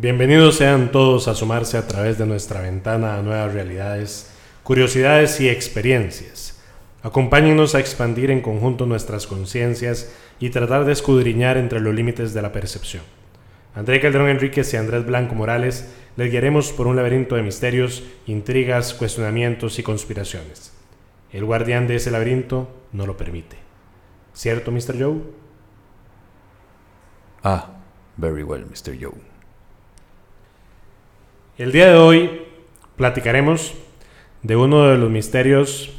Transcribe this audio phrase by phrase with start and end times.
[0.00, 5.50] Bienvenidos sean todos a sumarse a través de nuestra ventana a nuevas realidades, curiosidades y
[5.50, 6.58] experiencias.
[7.02, 12.40] Acompáñenos a expandir en conjunto nuestras conciencias y tratar de escudriñar entre los límites de
[12.40, 13.02] la percepción.
[13.74, 18.94] André Calderón Enríquez y Andrés Blanco Morales les guiaremos por un laberinto de misterios, intrigas,
[18.94, 20.72] cuestionamientos y conspiraciones.
[21.30, 23.58] El guardián de ese laberinto no lo permite.
[24.32, 24.98] ¿Cierto, Mr.
[24.98, 25.20] Joe?
[27.44, 27.82] Ah,
[28.16, 28.96] very well, Mr.
[28.98, 29.29] Joe.
[31.60, 32.46] El día de hoy
[32.96, 33.74] platicaremos
[34.42, 35.92] de uno de los misterios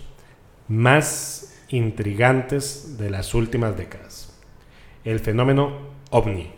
[0.67, 4.35] más intrigantes de las últimas décadas,
[5.03, 5.77] el fenómeno
[6.09, 6.51] ovni,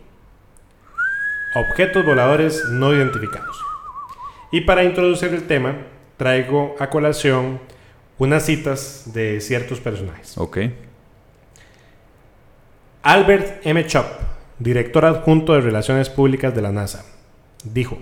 [1.54, 3.62] objetos voladores no identificados.
[4.54, 5.80] Y para introducir el tema,
[6.16, 7.60] traigo a colación
[8.20, 10.38] unas citas de ciertos personajes.
[10.38, 10.60] Ok.
[13.02, 13.86] Albert M.
[13.86, 14.06] Chop,
[14.60, 17.04] director adjunto de Relaciones Públicas de la NASA,
[17.66, 18.00] dijo,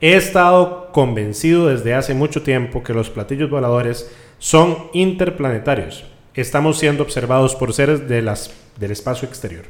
[0.00, 6.04] He estado convencido desde hace mucho tiempo que los platillos voladores son interplanetarios.
[6.34, 9.64] Estamos siendo observados por seres de las, del espacio exterior.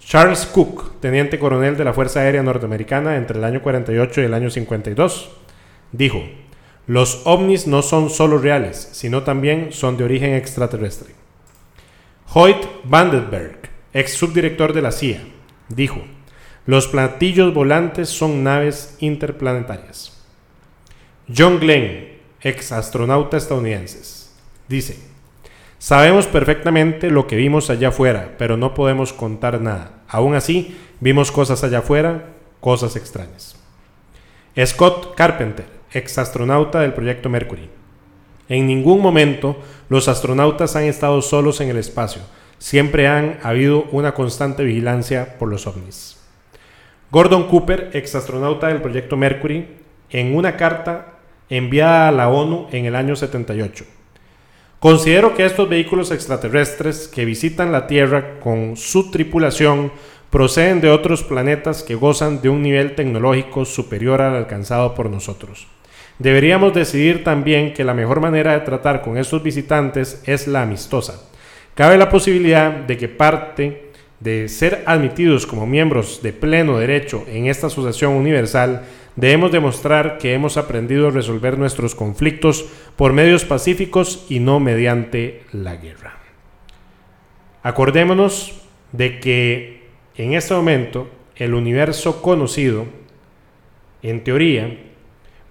[0.00, 4.34] Charles Cook, teniente coronel de la Fuerza Aérea Norteamericana entre el año 48 y el
[4.34, 5.30] año 52,
[5.92, 6.24] dijo,
[6.86, 11.14] los ovnis no son solo reales, sino también son de origen extraterrestre.
[12.32, 15.20] Hoyt Vandenberg, ex subdirector de la CIA,
[15.68, 16.02] dijo,
[16.66, 20.12] los platillos volantes son naves interplanetarias.
[21.34, 22.08] John Glenn,
[22.42, 24.30] ex astronauta estadounidense,
[24.68, 24.98] dice,
[25.78, 30.02] sabemos perfectamente lo que vimos allá afuera, pero no podemos contar nada.
[30.08, 32.26] Aún así, vimos cosas allá afuera,
[32.60, 33.56] cosas extrañas.
[34.66, 37.70] Scott Carpenter, ex astronauta del proyecto Mercury.
[38.48, 39.56] En ningún momento
[39.88, 42.22] los astronautas han estado solos en el espacio,
[42.58, 46.19] siempre han habido una constante vigilancia por los ovnis.
[47.10, 49.66] Gordon Cooper, ex astronauta del proyecto Mercury,
[50.10, 53.84] en una carta enviada a la ONU en el año 78.
[54.78, 59.90] Considero que estos vehículos extraterrestres que visitan la Tierra con su tripulación
[60.30, 65.66] proceden de otros planetas que gozan de un nivel tecnológico superior al alcanzado por nosotros.
[66.20, 71.28] Deberíamos decidir también que la mejor manera de tratar con estos visitantes es la amistosa.
[71.74, 73.89] Cabe la posibilidad de que parte
[74.20, 78.84] de ser admitidos como miembros de pleno derecho en esta asociación universal,
[79.16, 82.66] debemos demostrar que hemos aprendido a resolver nuestros conflictos
[82.96, 86.18] por medios pacíficos y no mediante la guerra.
[87.62, 89.80] Acordémonos de que
[90.16, 92.86] en este momento el universo conocido,
[94.02, 94.76] en teoría,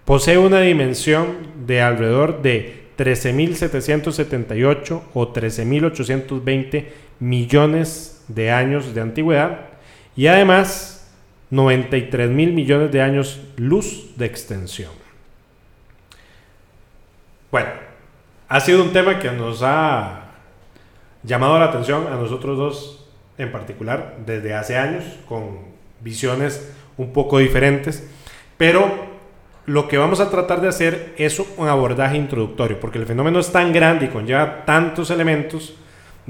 [0.09, 1.37] Posee una dimensión
[1.67, 6.85] de alrededor de 13.778 o 13.820
[7.19, 8.18] millones de
[8.51, 9.59] años de antigüedad
[10.15, 11.11] y además
[11.49, 14.91] 93 mil millones de años luz de extensión.
[17.51, 17.69] Bueno,
[18.47, 20.25] ha sido un tema que nos ha
[21.23, 25.59] llamado la atención a nosotros dos en particular desde hace años con
[26.01, 28.07] visiones un poco diferentes,
[28.57, 29.09] pero
[29.65, 33.51] lo que vamos a tratar de hacer es un abordaje introductorio, porque el fenómeno es
[33.51, 35.75] tan grande y conlleva tantos elementos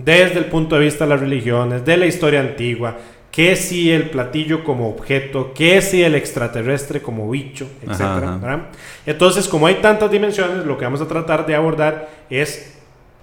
[0.03, 2.97] desde el punto de vista de las religiones, de la historia antigua,
[3.31, 8.63] que si el platillo como objeto, que si el extraterrestre como bicho, etc.
[9.05, 12.77] Entonces, como hay tantas dimensiones, lo que vamos a tratar de abordar es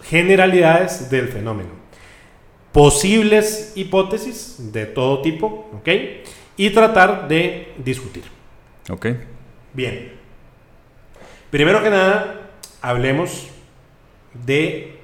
[0.05, 1.71] generalidades del fenómeno.
[2.73, 5.89] Posibles hipótesis de todo tipo, ¿ok?
[6.57, 8.25] Y tratar de discutir.
[8.89, 9.07] Ok.
[9.73, 10.13] Bien.
[11.51, 12.51] Primero que nada,
[12.81, 13.49] hablemos
[14.45, 14.96] de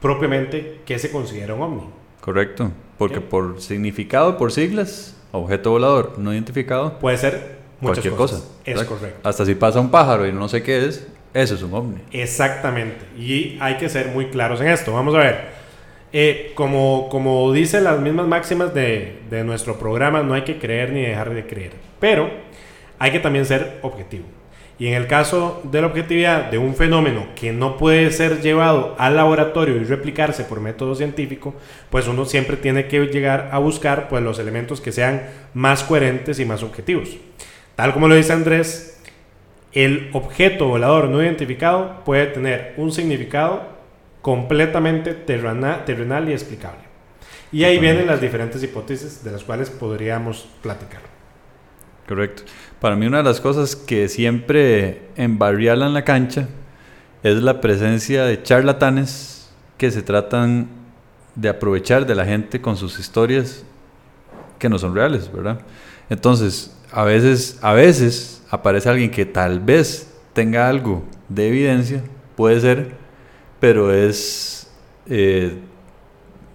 [0.00, 1.82] propiamente qué se considera un ovni.
[2.20, 6.98] Correcto, porque por significado, por siglas, objeto volador no identificado.
[6.98, 8.40] Puede ser muchas cualquier cosas.
[8.40, 8.52] cosa.
[8.64, 9.28] Es correcto.
[9.28, 12.00] Hasta si pasa un pájaro y no sé qué es, eso es un ovni.
[12.12, 13.04] Exactamente.
[13.16, 14.92] Y hay que ser muy claros en esto.
[14.92, 15.58] Vamos a ver.
[16.12, 20.90] Eh, como, como dicen las mismas máximas de, de nuestro programa, no hay que creer
[20.92, 21.72] ni dejar de creer.
[22.00, 22.30] Pero
[22.98, 24.24] hay que también ser objetivo.
[24.78, 28.94] Y en el caso de la objetividad de un fenómeno que no puede ser llevado
[28.98, 31.54] al laboratorio y replicarse por método científico,
[31.90, 35.22] pues uno siempre tiene que llegar a buscar pues, los elementos que sean
[35.52, 37.16] más coherentes y más objetivos.
[37.74, 39.00] Tal como lo dice Andrés,
[39.72, 43.62] el objeto volador no identificado puede tener un significado
[44.22, 46.80] completamente terrenal y explicable.
[47.50, 51.00] Y ahí vienen las diferentes hipótesis de las cuales podríamos platicar.
[52.06, 52.42] Correcto.
[52.80, 56.48] Para mí una de las cosas que siempre embarrialan la cancha
[57.22, 60.68] es la presencia de charlatanes que se tratan
[61.34, 63.64] de aprovechar de la gente con sus historias
[64.58, 65.60] que no son reales, ¿verdad?
[66.08, 72.02] Entonces, a veces, a veces aparece alguien que tal vez tenga algo de evidencia,
[72.36, 72.92] puede ser,
[73.60, 74.68] pero es,
[75.06, 75.58] eh,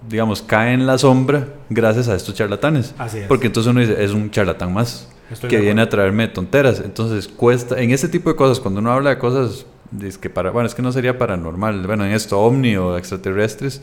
[0.07, 2.95] digamos, cae en la sombra gracias a estos charlatanes.
[2.97, 3.27] Así es.
[3.27, 6.81] Porque entonces uno dice, es un charlatán más Estoy que viene a traerme tonteras.
[6.83, 9.65] Entonces cuesta, en este tipo de cosas, cuando uno habla de cosas,
[10.01, 13.81] es que para, bueno, es que no sería paranormal, bueno, en esto, ovni o extraterrestres,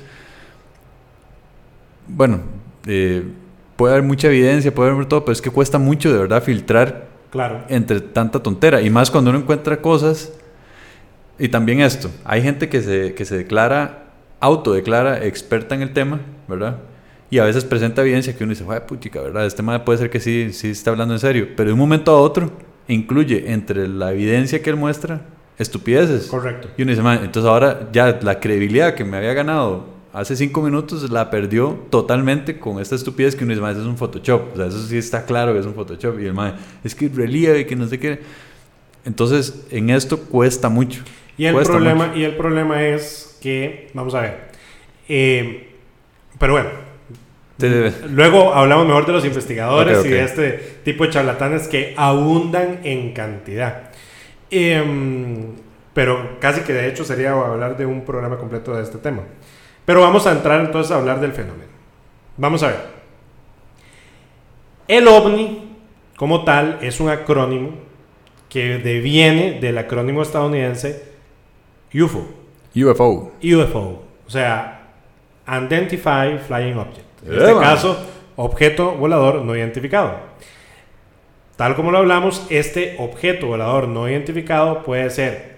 [2.09, 2.41] bueno,
[2.87, 3.23] eh,
[3.77, 7.09] puede haber mucha evidencia, puede haber todo, pero es que cuesta mucho de verdad filtrar
[7.31, 7.61] Claro.
[7.69, 8.83] entre tanta tontera.
[8.83, 10.33] Y más cuando uno encuentra cosas.
[11.39, 14.05] Y también esto, hay gente que se, que se declara,
[14.41, 16.77] autodeclara experta en el tema, ¿verdad?
[17.31, 19.47] Y a veces presenta evidencia que uno dice, "Jue puchica, ¿verdad?
[19.47, 21.49] Este tema puede ser que sí, sí está hablando en serio.
[21.57, 22.51] Pero de un momento a otro,
[22.89, 25.23] incluye entre la evidencia que él muestra
[25.59, 26.27] estupideces.
[26.27, 26.69] Correcto.
[26.77, 30.61] Y uno dice, "Man, entonces ahora ya la credibilidad que me había ganado hace cinco
[30.61, 34.55] minutos la perdió totalmente con esta estupidez que uno dice, "Man, eso es un Photoshop.
[34.55, 36.19] O sea, eso sí está claro que es un Photoshop.
[36.19, 38.19] Y el man, es que relieve, que no sé qué.
[39.05, 41.03] Entonces, en esto cuesta mucho.
[41.39, 42.19] Y el, Cuesta problema, mucho.
[42.19, 44.51] y el problema es que, vamos a ver,
[45.09, 45.69] eh,
[46.39, 46.69] pero bueno,
[47.61, 50.53] Te- luego hablamos mejor de los investigadores y de este
[50.85, 53.91] tipo de charlatanes que abundan en cantidad.
[54.51, 55.55] Em,
[55.95, 59.23] pero casi que de hecho sería hablar de un programa completo de este tema.
[59.85, 61.71] Pero vamos a entrar entonces a hablar del fenómeno.
[62.37, 63.01] Vamos a ver.
[64.89, 65.77] El ovni,
[66.17, 67.71] como tal, es un acrónimo
[68.49, 71.05] que deviene del acrónimo estadounidense
[71.95, 72.27] UFO.
[72.75, 73.33] UFO.
[73.43, 74.89] UFO, o sea,
[75.47, 77.07] Unidentified Flying Object.
[77.27, 77.63] En este man.
[77.63, 77.97] caso,
[78.37, 80.31] objeto volador no identificado.
[81.57, 85.57] Tal como lo hablamos, este objeto volador no identificado puede ser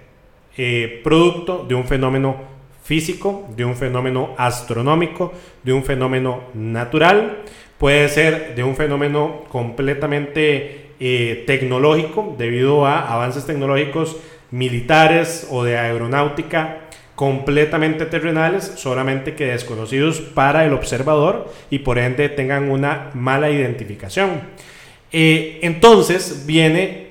[0.57, 2.37] eh, producto de un fenómeno
[2.83, 5.33] físico, de un fenómeno astronómico,
[5.63, 7.43] de un fenómeno natural,
[7.79, 14.17] puede ser de un fenómeno completamente eh, tecnológico debido a avances tecnológicos
[14.51, 16.81] militares o de aeronáutica
[17.23, 24.41] completamente terrenales, solamente que desconocidos para el observador y por ende tengan una mala identificación.
[25.13, 27.11] Eh, entonces viene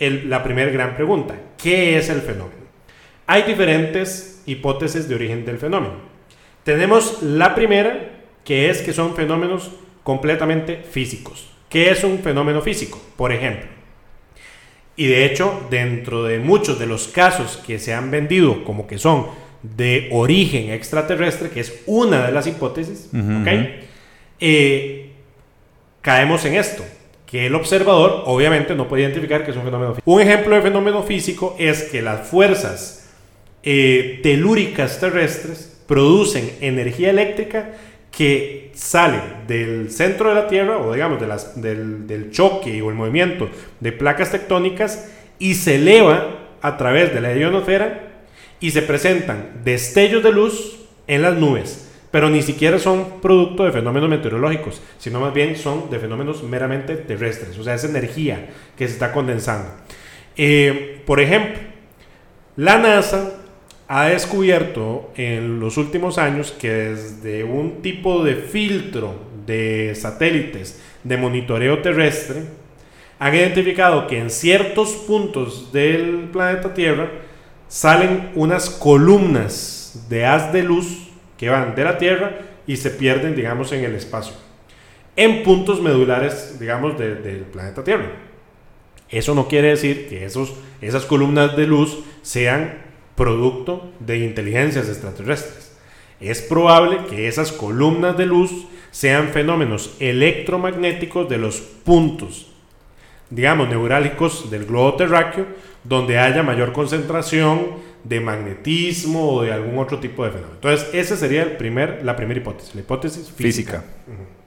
[0.00, 2.64] la primera gran pregunta, ¿qué es el fenómeno?
[3.28, 5.94] Hay diferentes hipótesis de origen del fenómeno.
[6.64, 9.70] Tenemos la primera, que es que son fenómenos
[10.02, 11.48] completamente físicos.
[11.68, 13.00] ¿Qué es un fenómeno físico?
[13.14, 13.68] Por ejemplo,
[14.96, 18.98] y de hecho, dentro de muchos de los casos que se han vendido como que
[18.98, 19.26] son
[19.62, 23.46] de origen extraterrestre, que es una de las hipótesis, Ujú, ¿ok?
[23.46, 23.66] ujú.
[24.40, 25.10] Eh,
[26.00, 26.84] caemos en esto,
[27.26, 30.10] que el observador obviamente no puede identificar que es un fenómeno físico.
[30.10, 33.08] Un ejemplo de fenómeno físico es que las fuerzas
[33.62, 37.70] eh, telúricas terrestres producen energía eléctrica
[38.10, 41.20] que sale del centro de la Tierra o digamos
[41.56, 43.48] del, del choque o el movimiento
[43.80, 48.12] de placas tectónicas y se eleva a través de la ionosfera
[48.60, 50.78] y se presentan destellos de luz
[51.08, 55.90] en las nubes, pero ni siquiera son producto de fenómenos meteorológicos, sino más bien son
[55.90, 59.68] de fenómenos meramente terrestres, o sea, es energía que se está condensando.
[60.36, 61.60] Eh, por ejemplo,
[62.56, 63.41] la NASA
[63.94, 69.14] ha descubierto en los últimos años que desde un tipo de filtro
[69.46, 72.42] de satélites de monitoreo terrestre
[73.18, 77.10] han identificado que en ciertos puntos del planeta Tierra
[77.68, 83.36] salen unas columnas de haz de luz que van de la Tierra y se pierden,
[83.36, 84.34] digamos, en el espacio.
[85.16, 88.10] En puntos medulares, digamos, de- del planeta Tierra.
[89.10, 92.81] Eso no quiere decir que esos, esas columnas de luz sean
[93.16, 95.72] producto de inteligencias extraterrestres.
[96.20, 102.52] Es probable que esas columnas de luz sean fenómenos electromagnéticos de los puntos,
[103.30, 105.46] digamos, neurálgicos del globo terráqueo,
[105.82, 110.54] donde haya mayor concentración de magnetismo o de algún otro tipo de fenómeno.
[110.54, 113.82] Entonces, esa sería el primer, la primera hipótesis, la hipótesis física.
[113.82, 113.84] Física.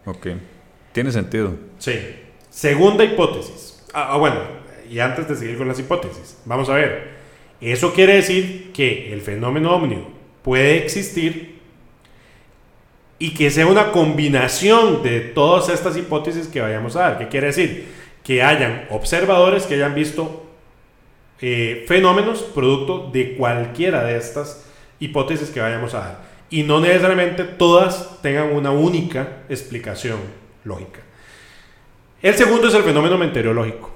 [0.05, 0.27] Ok.
[0.91, 1.53] Tiene sentido.
[1.77, 1.93] Sí.
[2.50, 3.84] Segunda hipótesis.
[3.93, 4.39] Ah, ah, bueno,
[4.89, 7.14] y antes de seguir con las hipótesis, vamos a ver.
[7.62, 9.97] Eso quiere decir que el fenómeno ovni
[10.43, 11.55] puede existir
[13.17, 17.17] y que sea una combinación de todas estas hipótesis que vayamos a dar.
[17.17, 17.88] ¿Qué quiere decir?
[18.24, 20.45] Que hayan observadores que hayan visto
[21.41, 24.65] eh, fenómenos producto de cualquiera de estas
[25.00, 26.19] hipótesis que vayamos a dar.
[26.50, 30.19] Y no necesariamente todas tengan una única explicación
[30.63, 31.00] lógica.
[32.21, 33.95] El segundo es el fenómeno meteorológico.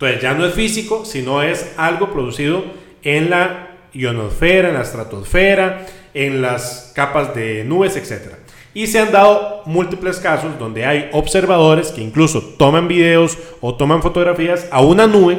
[0.00, 2.64] Entonces ya no es físico, sino es algo producido
[3.02, 8.32] en la ionosfera, en la estratosfera, en las capas de nubes, etc.
[8.72, 14.00] Y se han dado múltiples casos donde hay observadores que incluso toman videos o toman
[14.00, 15.36] fotografías a una nube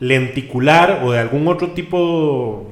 [0.00, 2.70] lenticular o de algún otro tipo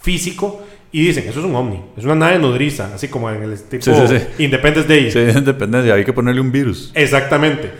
[0.00, 3.62] físico y dicen, eso es un ovni, es una nave nodriza, así como en el
[3.64, 4.44] tipo Sí, sí, sí.
[4.44, 5.10] Independence Day.
[5.10, 6.90] Sí, independencia, hay que ponerle un virus.
[6.94, 7.70] Exactamente.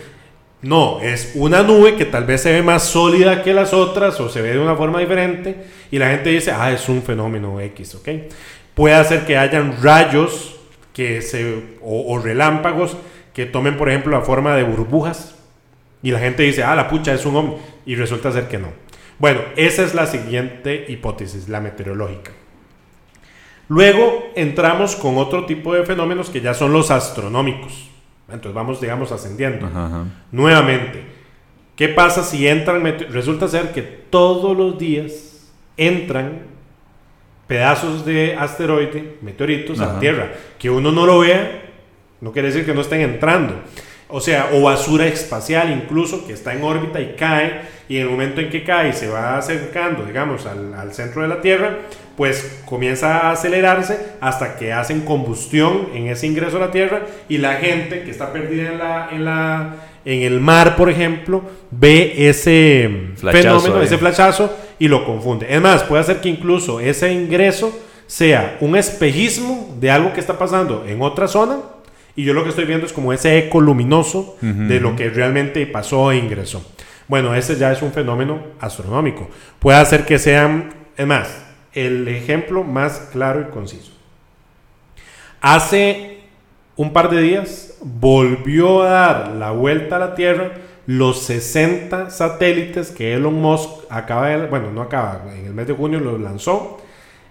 [0.61, 4.29] No, es una nube que tal vez se ve más sólida que las otras o
[4.29, 5.57] se ve de una forma diferente
[5.91, 8.09] y la gente dice, ah, es un fenómeno X, ¿ok?
[8.75, 10.57] Puede hacer que hayan rayos
[10.93, 12.97] que se, o, o relámpagos
[13.33, 15.37] que tomen, por ejemplo, la forma de burbujas
[16.03, 18.69] y la gente dice, ah, la pucha, es un ovni y resulta ser que no.
[19.19, 22.33] Bueno, esa es la siguiente hipótesis, la meteorológica.
[23.69, 27.91] Luego entramos con otro tipo de fenómenos que ya son los astronómicos.
[28.29, 29.67] Entonces vamos, digamos, ascendiendo.
[29.67, 30.05] Ajá, ajá.
[30.31, 31.03] Nuevamente,
[31.77, 32.85] ¿qué pasa si entran?
[33.11, 36.43] Resulta ser que todos los días entran
[37.47, 40.01] pedazos de asteroide, meteoritos a la Ajá.
[40.01, 40.33] Tierra.
[40.59, 41.63] Que uno no lo vea,
[42.21, 43.55] no quiere decir que no estén entrando.
[44.09, 48.11] O sea, o basura espacial incluso que está en órbita y cae, y en el
[48.11, 51.79] momento en que cae y se va acercando, digamos, al, al centro de la Tierra,
[52.19, 57.39] pues comienza a acelerarse hasta que hacen combustión en ese ingreso a la Tierra y
[57.39, 62.29] la gente que está perdida en, la, en, la, en el mar, por ejemplo, ve
[62.29, 63.87] ese Flachazo fenómeno, ahí.
[63.87, 65.47] ese flachazo y lo confunde.
[65.49, 67.73] Es más, puede ser que incluso ese ingreso
[68.09, 71.59] sea un espejismo de algo que está pasando en otra zona
[72.17, 75.65] y yo lo que estoy viendo es como ese eco luminoso de lo que realmente
[75.69, 76.67] pasó e ingresó.
[77.07, 79.31] Bueno, ese ya es un fenómeno astronómico.
[79.61, 83.93] Puede hacer que sean, es más, el ejemplo más claro y conciso.
[85.41, 86.19] Hace
[86.77, 90.53] un par de días volvió a dar la vuelta a la Tierra
[90.89, 95.75] los 60 satélites que Elon Musk acaba de, bueno, no acaba, en el mes de
[95.75, 96.81] junio los lanzó.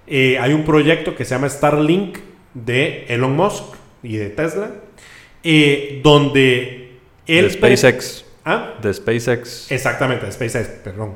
[0.06, 2.20] Eh, hay un proyecto que se llama Starlink
[2.54, 3.64] de Elon Musk
[4.04, 4.70] y de Tesla,
[5.44, 7.46] eh, donde él...
[7.46, 8.26] De SpaceX.
[8.46, 8.76] ¿Ah?
[8.80, 9.72] De SpaceX.
[9.72, 11.16] Exactamente, de SpaceX, perdón.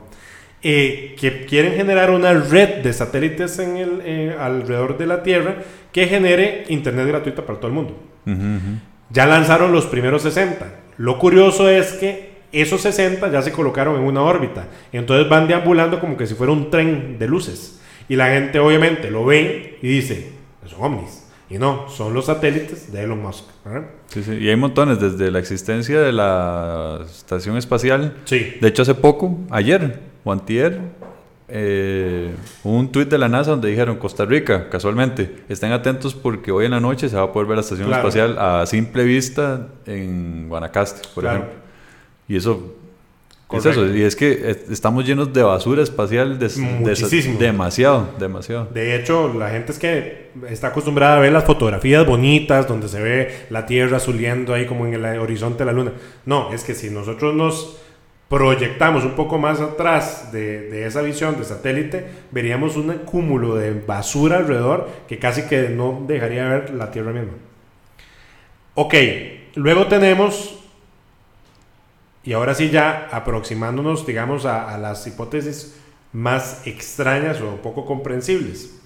[0.64, 5.56] Eh, que quieren generar una red de satélites en el, eh, alrededor de la Tierra
[5.92, 8.00] que genere internet gratuita para todo el mundo.
[9.10, 10.68] Ya lanzaron los primeros 60.
[10.98, 14.68] Lo curioso es que esos 60 ya se colocaron en una órbita.
[14.92, 17.82] Entonces van deambulando como que si fuera un tren de luces.
[18.08, 20.32] Y la gente obviamente lo ve y dice,
[20.68, 21.28] son ovnis.
[21.50, 23.46] Y no, son los satélites de Elon Musk.
[24.08, 24.34] Sí, sí.
[24.34, 28.16] Y hay montones, desde la existencia de la estación espacial.
[28.26, 28.58] Sí.
[28.62, 30.80] De hecho, hace poco, ayer o antier,
[31.54, 32.32] eh,
[32.64, 36.72] un tuit de la NASA donde dijeron Costa Rica, casualmente, estén atentos porque hoy en
[36.72, 38.08] la noche se va a poder ver la estación Claro.
[38.08, 41.40] espacial a simple vista en Guanacaste, por Claro.
[41.40, 41.60] ejemplo.
[42.30, 42.76] Y eso
[43.52, 43.86] es eso.
[43.94, 47.38] Y es que estamos llenos de basura espacial, de, de- Muchísimo.
[47.38, 48.70] demasiado, demasiado.
[48.74, 53.02] De hecho, la gente es que está acostumbrada a ver las fotografías bonitas donde se
[53.02, 55.92] ve la Tierra azuleando ahí como en el horizonte de la Luna.
[56.26, 57.78] No, es que si nosotros nos
[58.32, 64.38] proyectamos un poco más atrás de, esa visión de satélite, veríamos un cúmulo de basura
[64.38, 67.34] alrededor que casi que no dejaría ver la Tierra misma.
[68.76, 68.94] Ok,
[69.56, 70.64] luego tenemos,
[72.24, 75.78] y ahora sí ya aproximándonos, digamos, a, a las hipótesis
[76.14, 78.80] más extrañas o poco comprensibles.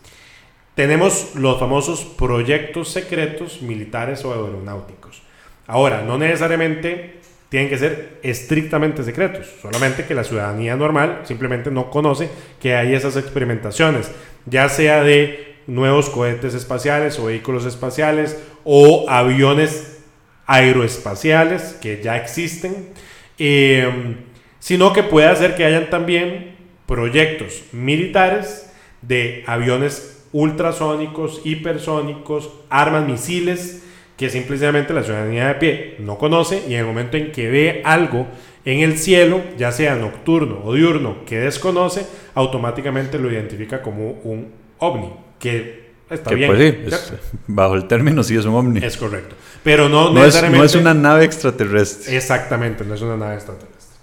[0.74, 5.22] Tenemos los famosos proyectos secretos militares o aeronáuticos.
[5.68, 11.90] Ahora, no necesariamente tienen que ser estrictamente secretos, solamente que la ciudadanía normal simplemente no
[11.90, 14.12] conoce que hay esas experimentaciones,
[14.46, 20.00] ya sea de nuevos cohetes espaciales o vehículos espaciales o aviones
[20.48, 22.90] aeroespaciales que ya existen,
[23.38, 24.16] eh,
[24.60, 28.72] sino que puede hacer que hayan también proyectos militares
[29.02, 33.85] de aviones ultrasónicos, hipersónicos, armas, misiles,
[34.18, 37.82] que simplemente la ciudadanía de pie no conoce y en el momento en que ve
[37.84, 38.28] algo
[38.64, 44.52] en el cielo, ya sea nocturno o diurno, que desconoce, automáticamente lo identifica como un
[44.80, 46.50] ovni, que está Que bien.
[46.50, 47.14] pues sí,
[47.48, 48.84] bajo el término sí es un ovni.
[48.84, 49.36] Es correcto.
[49.64, 52.16] Pero no, no, es, no es una nave extraterrestre.
[52.16, 53.98] Exactamente, no es una nave extraterrestre.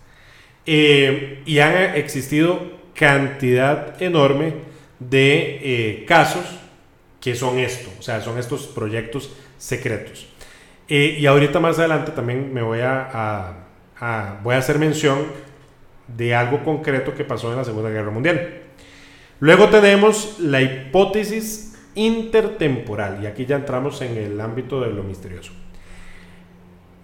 [0.64, 2.60] Eh, y han existido
[2.94, 4.54] cantidad enorme
[5.00, 6.44] de eh, casos
[7.20, 9.30] que son esto, o sea, son estos proyectos
[9.62, 10.26] secretos.
[10.88, 13.08] Eh, y ahorita más adelante también me voy a,
[14.00, 15.18] a- voy a hacer mención
[16.08, 18.54] de algo concreto que pasó en la Segunda Guerra Mundial.
[19.38, 25.52] Luego tenemos la hipótesis intertemporal, y aquí ya entramos en el ámbito de lo misterioso.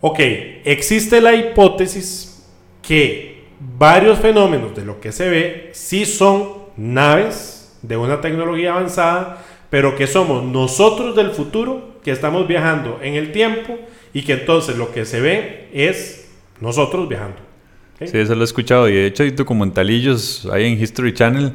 [0.01, 0.19] Ok,
[0.65, 2.49] existe la hipótesis
[2.83, 9.45] que varios fenómenos de lo que se ve sí son naves de una tecnología avanzada,
[9.71, 13.79] pero que somos nosotros del futuro que estamos viajando en el tiempo
[14.15, 16.27] y que entonces lo que se ve es
[16.59, 17.37] nosotros viajando.
[17.99, 21.53] Sí, eso lo he escuchado y de hecho hay documentalillos ahí en History Channel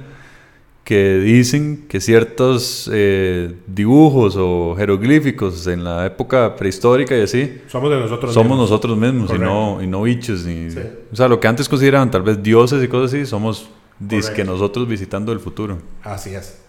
[0.84, 7.90] que dicen que ciertos eh, dibujos o jeroglíficos en la época prehistórica y así somos
[7.90, 11.48] de nosotros somos nosotros mismos y no, y no bichos ni, o sea lo que
[11.48, 13.70] antes consideraban tal vez dioses y cosas así somos
[14.36, 15.80] que nosotros visitando el futuro.
[16.04, 16.62] Así es.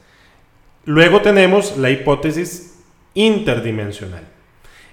[0.86, 2.73] Luego tenemos la hipótesis
[3.14, 4.22] interdimensional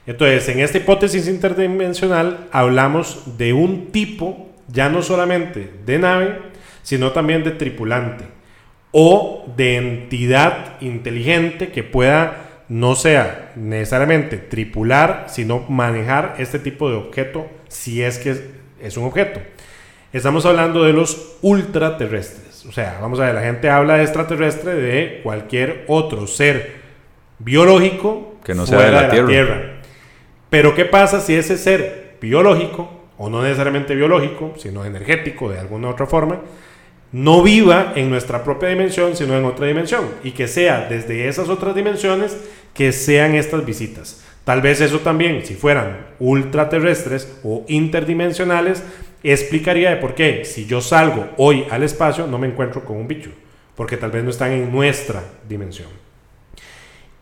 [0.05, 6.39] entonces en esta hipótesis interdimensional hablamos de un tipo ya no solamente de nave
[6.83, 8.25] sino también de tripulante
[8.91, 16.95] o de entidad inteligente que pueda no sea necesariamente tripular, sino manejar este tipo de
[16.95, 18.37] objeto si es que
[18.79, 19.41] es un objeto.
[20.13, 22.65] Estamos hablando de los ultraterrestres.
[22.65, 26.80] O sea, vamos a ver, la gente habla de extraterrestre de cualquier otro ser
[27.43, 29.27] biológico que no sea de la, tierra.
[29.27, 29.61] tierra.
[30.49, 35.89] Pero ¿qué pasa si ese ser biológico, o no necesariamente biológico, sino energético de alguna
[35.89, 36.41] otra forma,
[37.11, 40.05] no viva en nuestra propia dimensión, sino en otra dimensión.
[40.23, 42.37] Y que sea desde esas otras dimensiones
[42.73, 44.23] que sean estas visitas.
[44.43, 48.83] Tal vez eso también, si fueran ultraterrestres o interdimensionales,
[49.23, 53.07] explicaría de por qué si yo salgo hoy al espacio no me encuentro con un
[53.07, 53.31] bicho.
[53.75, 55.87] Porque tal vez no están en nuestra dimensión.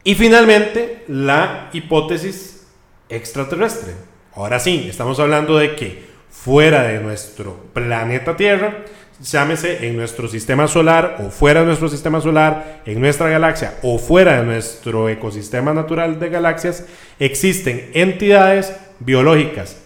[0.09, 2.65] Y finalmente, la hipótesis
[3.09, 3.93] extraterrestre.
[4.33, 8.85] Ahora sí, estamos hablando de que fuera de nuestro planeta Tierra,
[9.21, 13.99] llámese en nuestro sistema solar o fuera de nuestro sistema solar, en nuestra galaxia o
[13.99, 16.87] fuera de nuestro ecosistema natural de galaxias,
[17.19, 19.77] existen entidades biológicas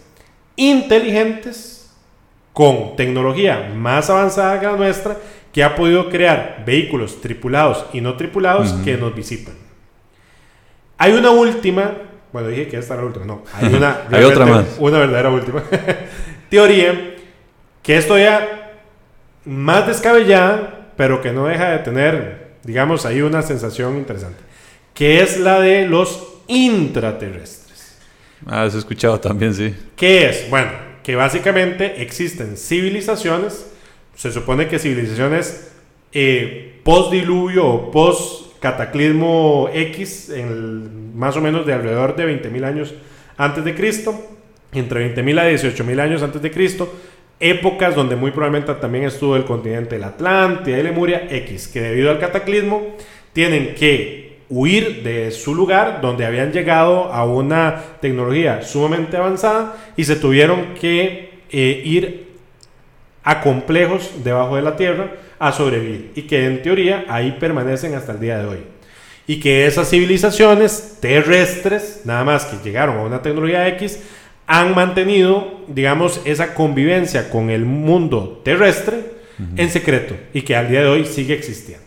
[0.56, 1.94] inteligentes
[2.54, 5.18] con tecnología más avanzada que la nuestra
[5.52, 9.63] que ha podido crear vehículos tripulados y no tripulados que nos visitan.
[10.98, 11.92] Hay una última,
[12.32, 14.64] bueno, dije que esta era la última, no, hay una, hay otra más.
[14.78, 15.62] una verdadera última
[16.50, 17.16] teoría
[17.82, 18.72] que esto ya
[19.44, 24.38] más descabellada, pero que no deja de tener, digamos, ahí una sensación interesante,
[24.94, 27.98] que es la de los intraterrestres.
[28.46, 29.74] Ah, he escuchado también, sí.
[29.96, 30.48] ¿Qué es?
[30.48, 30.70] Bueno,
[31.02, 33.66] que básicamente existen civilizaciones,
[34.14, 35.72] se supone que civilizaciones
[36.12, 37.90] eh, post-diluvio o
[38.64, 42.94] post-cataclismo X, en más o menos de alrededor de 20.000 años
[43.36, 44.14] antes de Cristo,
[44.72, 46.92] entre 20.000 a 18.000 años antes de Cristo,
[47.38, 52.10] épocas donde muy probablemente también estuvo el continente la Atlántida y Lemuria X, que debido
[52.10, 52.96] al cataclismo
[53.32, 60.04] tienen que huir de su lugar donde habían llegado a una tecnología sumamente avanzada y
[60.04, 62.23] se tuvieron que eh, ir
[63.24, 68.12] a complejos debajo de la tierra a sobrevivir y que en teoría ahí permanecen hasta
[68.12, 68.58] el día de hoy.
[69.26, 74.00] Y que esas civilizaciones terrestres, nada más que llegaron a una tecnología X,
[74.46, 79.14] han mantenido, digamos, esa convivencia con el mundo terrestre
[79.56, 81.84] en secreto y que al día de hoy sigue existiendo.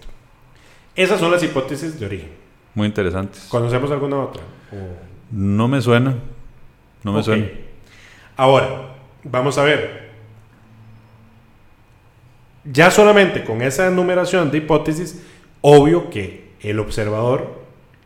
[0.96, 2.30] Esas son las hipótesis de origen.
[2.74, 3.46] Muy interesantes.
[3.50, 4.42] ¿Conocemos alguna otra?
[5.32, 6.16] No me suena.
[7.04, 7.46] No me suena.
[8.36, 10.07] Ahora, vamos a ver.
[12.72, 15.22] Ya solamente con esa enumeración de hipótesis,
[15.62, 17.62] obvio que el observador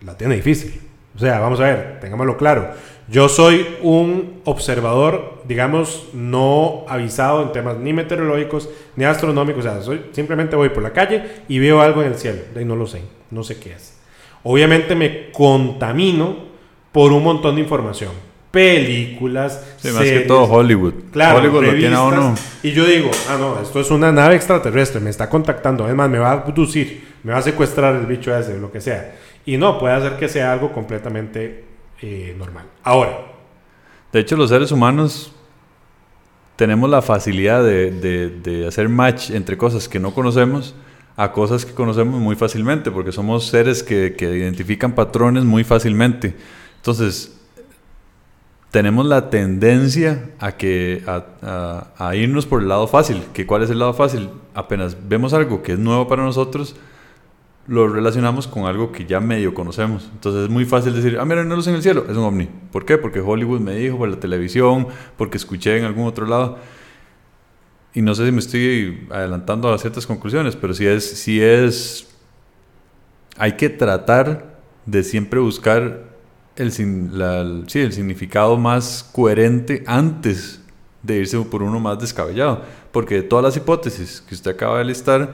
[0.06, 0.80] la tiene difícil.
[1.16, 2.72] O sea, vamos a ver, tengámoslo claro.
[3.08, 9.66] Yo soy un observador, digamos, no avisado en temas ni meteorológicos ni astronómicos.
[9.66, 12.40] O sea, soy, simplemente voy por la calle y veo algo en el cielo.
[12.60, 14.00] Y no lo sé, no sé qué es.
[14.44, 16.52] Obviamente me contamino
[16.92, 18.12] por un montón de información.
[18.52, 20.94] Películas, sí, más que todo Hollywood.
[21.12, 22.36] Claro, Hollywood lo tiene a uno.
[22.62, 25.86] Y yo digo, ah, no, esto es una nave extraterrestre, me está contactando.
[25.86, 29.16] Además, me va a abducir, me va a secuestrar el bicho ese, lo que sea.
[29.46, 31.64] Y no, puede hacer que sea algo completamente
[32.02, 32.66] eh, normal.
[32.84, 33.28] Ahora.
[34.12, 35.32] De hecho, los seres humanos
[36.58, 40.76] tenemos la facilidad de, hacer match entre cosas que no conocemos
[41.18, 46.36] a cosas que conocemos muy fácilmente, porque somos seres que, identifican patrones muy fácilmente.
[46.76, 47.41] Entonces,
[48.72, 53.22] tenemos la tendencia a, que, a, irnos por el lado fácil.
[53.34, 54.30] ¿Que ¿Cuál es el lado fácil?
[54.56, 56.78] Apenas vemos algo que es nuevo para nosotros,
[57.68, 60.10] lo relacionamos con algo que ya medio conocemos.
[60.14, 62.50] Entonces es muy fácil decir, ah, mira, una luz en el cielo, es un ovni.
[62.72, 62.98] ¿Por qué?
[62.98, 66.58] Porque Hollywood me dijo, por la televisión, porque escuché en algún otro lado.
[67.94, 72.08] Y no sé si me estoy adelantando a ciertas conclusiones, pero si es, si es,
[73.38, 74.56] hay que tratar
[74.86, 76.11] de siempre buscar
[76.56, 80.62] el, el significado más coherente antes
[81.04, 82.62] de irse por uno más descabellado.
[82.92, 85.34] Porque de todas las hipótesis que usted acaba de listar,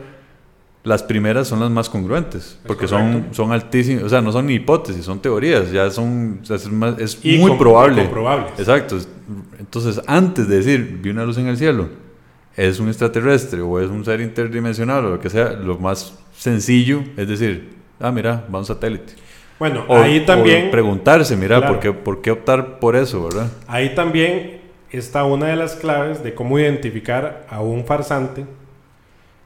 [0.84, 4.54] las primeras son las más congruentes, porque son, son altísimas, o sea, no son ni
[4.54, 8.04] hipótesis, son teorías, ya son, es, más, es muy probable.
[8.58, 8.98] Exacto.
[9.60, 11.90] Entonces, antes de decir, vi una luz en el cielo,
[12.56, 17.04] es un extraterrestre o es un ser interdimensional o lo que sea, lo más sencillo
[17.18, 19.14] es decir, ah, mira, va un satélite.
[19.60, 20.70] Bueno, ahí también...
[20.70, 23.48] preguntarse, mira, ¿por, qué, ¿por qué optar por eso, verdad?
[23.68, 28.46] Ahí también está una de las claves de cómo identificar a un farsante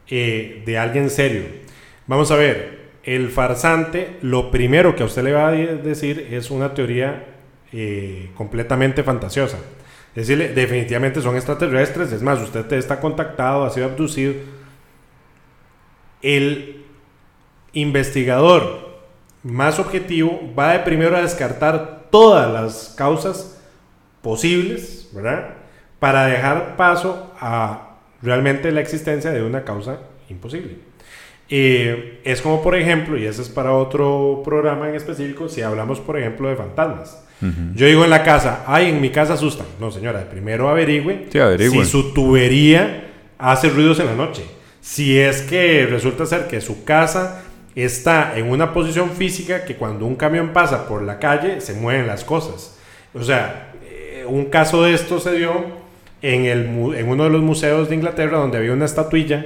[0.10, 1.43] eh, de alguien serio.
[2.08, 6.52] Vamos a ver, el farsante, lo primero que a usted le va a decir es
[6.52, 7.26] una teoría
[7.71, 9.58] eh, completamente fantasiosa.
[10.13, 14.34] Es decirle, definitivamente son extraterrestres, es más, usted está contactado, ha sido abducido.
[16.21, 16.84] El
[17.71, 18.90] investigador
[19.43, 23.60] más objetivo, va de primero a descartar todas las causas
[24.21, 25.56] posibles, ¿verdad?
[25.99, 29.99] Para dejar paso a realmente la existencia de una causa
[30.30, 30.77] imposible.
[31.49, 35.99] Eh, es como, por ejemplo, y ese es para otro programa en específico, si hablamos,
[35.99, 37.25] por ejemplo, de fantasmas.
[37.73, 39.65] Yo digo en la casa, ay, en mi casa asustan.
[39.80, 41.25] No, señora, primero averigüe,
[41.58, 43.08] si su tubería
[43.39, 44.43] hace ruidos en la noche.
[44.80, 47.41] Si es que resulta ser que su casa
[47.75, 52.07] está en una posición física que cuando un camión pasa por la calle se mueven
[52.07, 52.77] las cosas.
[53.13, 55.51] O sea, eh, un caso de esto se dio
[56.21, 59.45] en, el, en uno de los museos de Inglaterra donde había una estatuilla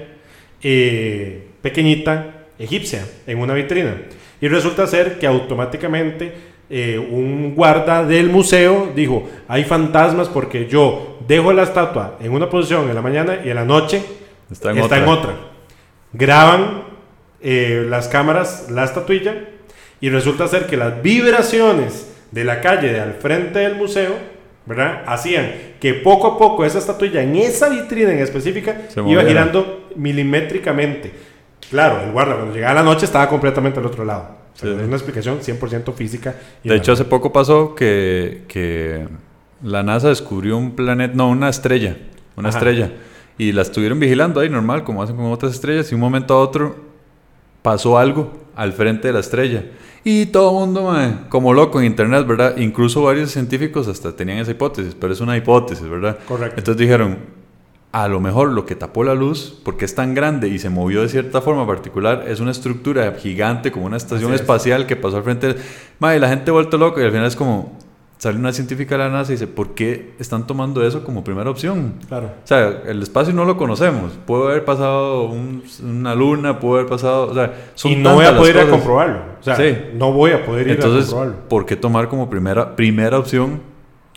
[0.61, 3.95] eh, pequeñita egipcia en una vitrina.
[4.41, 6.33] Y resulta ser que automáticamente
[6.69, 12.49] eh, un guarda del museo dijo, hay fantasmas porque yo dejo la estatua en una
[12.49, 14.03] posición en la mañana y en la noche
[14.51, 15.35] está en, está en otra.
[16.11, 16.84] Graban
[17.47, 19.35] eh, las cámaras la estatuilla
[20.01, 24.13] y resulta ser que las vibraciones de la calle de al frente del museo,
[24.65, 25.03] ¿verdad?
[25.05, 31.13] Hacían que poco a poco esa estatuilla en esa vitrina en específica iba girando milimétricamente.
[31.69, 34.37] Claro, el guarda cuando llegaba la noche estaba completamente al otro lado.
[34.55, 36.33] Es una explicación 100% física.
[36.63, 39.07] de hecho, hace poco pasó que, que,
[39.61, 41.95] la NASA descubrió un planeta, no, una estrella,
[42.35, 42.91] una estrella.
[43.37, 46.39] Y la estuvieron vigilando ahí normal, como hacen con otras estrellas, y un momento a
[46.39, 46.84] otro
[47.65, 49.65] pasó algo al frente de la estrella.
[50.03, 50.93] Y todo el mundo,
[51.29, 52.57] como loco en internet, ¿verdad?
[52.57, 56.19] Incluso varios científicos hasta tenían esa hipótesis, pero es una hipótesis, ¿verdad?
[56.27, 56.59] Correcto.
[56.59, 57.17] Entonces dijeron,
[57.91, 61.01] a lo mejor lo que tapó la luz, porque es tan grande y se movió
[61.01, 65.23] de cierta forma particular, es una estructura gigante, como una estación espacial que pasó al
[65.23, 65.55] frente.
[65.97, 67.75] Madre, la gente vuelto loco y al final es como,
[68.25, 71.47] sale una científica de la NASA y dice, ¿por qué están tomando eso como primera
[71.47, 71.93] opción?
[72.07, 72.31] Claro.
[72.43, 74.13] O sea, el espacio no lo conocemos.
[74.25, 75.29] Puede haber pasado
[75.83, 77.27] una luna, puede haber pasado...
[77.27, 79.19] O sea, son y no voy a poder ir a comprobarlo.
[79.39, 79.55] O sea,
[79.93, 81.47] no voy a poder ir Entonces, a comprobarlo.
[81.47, 83.61] ¿por qué tomar como primera, primera opción?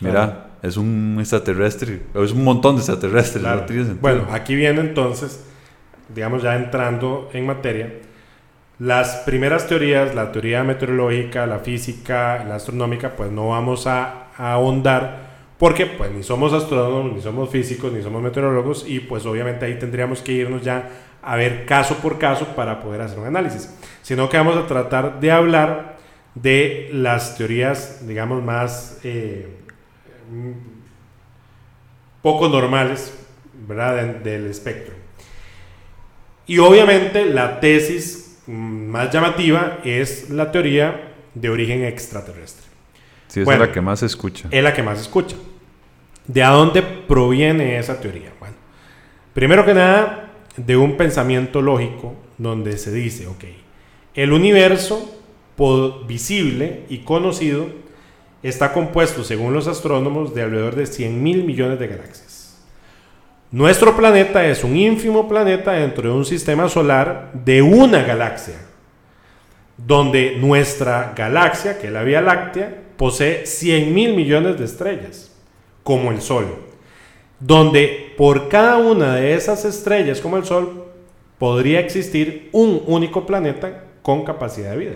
[0.01, 4.01] Mira, es un extraterrestre, es un montón de extraterrestres.
[4.01, 5.45] bueno, aquí viene entonces,
[6.15, 7.93] digamos ya entrando en materia,
[8.79, 15.27] las primeras teorías, la teoría meteorológica, la física, la astronómica, pues no vamos a, ahondar
[15.57, 19.77] porque pues ni somos astrónomos, ni somos físicos, ni somos meteorólogos y pues obviamente ahí
[19.77, 20.89] tendríamos que irnos ya
[21.21, 23.77] a ver caso por caso para poder hacer un análisis.
[24.01, 25.97] Sino que vamos a tratar de hablar
[26.35, 29.47] de las teorías, digamos, más eh,
[32.21, 33.13] poco normales,
[33.67, 34.15] ¿verdad?
[34.15, 34.93] del espectro.
[36.47, 38.18] Y obviamente la tesis
[38.49, 42.67] más llamativa es la teoría de origen extraterrestre.
[43.27, 44.47] Sí, es la que más se escucha.
[44.49, 45.35] Es la que más se escucha.
[46.25, 48.31] ¿De dónde proviene esa teoría?
[48.39, 48.55] Bueno,
[49.33, 53.43] primero que nada, de un pensamiento lógico donde se dice, ok,
[54.15, 55.15] el universo
[56.07, 57.67] visible y conocido
[58.41, 62.28] está compuesto, según los astrónomos, de alrededor de 100 mil millones de galaxias.
[63.51, 68.53] Nuestro planeta es un ínfimo planeta dentro de un sistema solar de una galaxia,
[69.75, 75.35] donde nuestra galaxia, que es la Vía Láctea, posee 100 mil millones de estrellas,
[75.81, 76.45] como el Sol,
[77.39, 80.85] donde por cada una de esas estrellas, como el Sol,
[81.39, 84.95] podría existir un único planeta con capacidad de vida.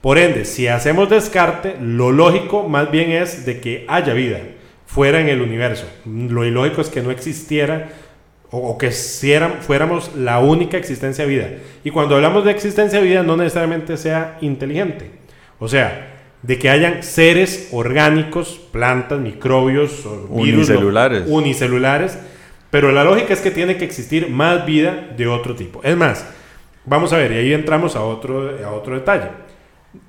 [0.00, 4.40] Por ende, si hacemos descarte, lo lógico más bien es de que haya vida
[4.96, 5.84] fuera en el universo.
[6.06, 7.90] Lo ilógico es que no existiera
[8.50, 11.48] o, que fuéramos la única existencia de vida.
[11.84, 15.10] Y cuando hablamos de existencia de vida no necesariamente sea inteligente.
[15.58, 21.24] O sea, de que hayan seres orgánicos, plantas, microbios, unicelulares.
[21.26, 22.18] unicelulares,
[22.70, 25.82] pero la lógica es que tiene que existir más vida de otro tipo.
[25.82, 26.26] Es más,
[26.86, 29.28] vamos a ver, y ahí entramos a otro, a otro detalle.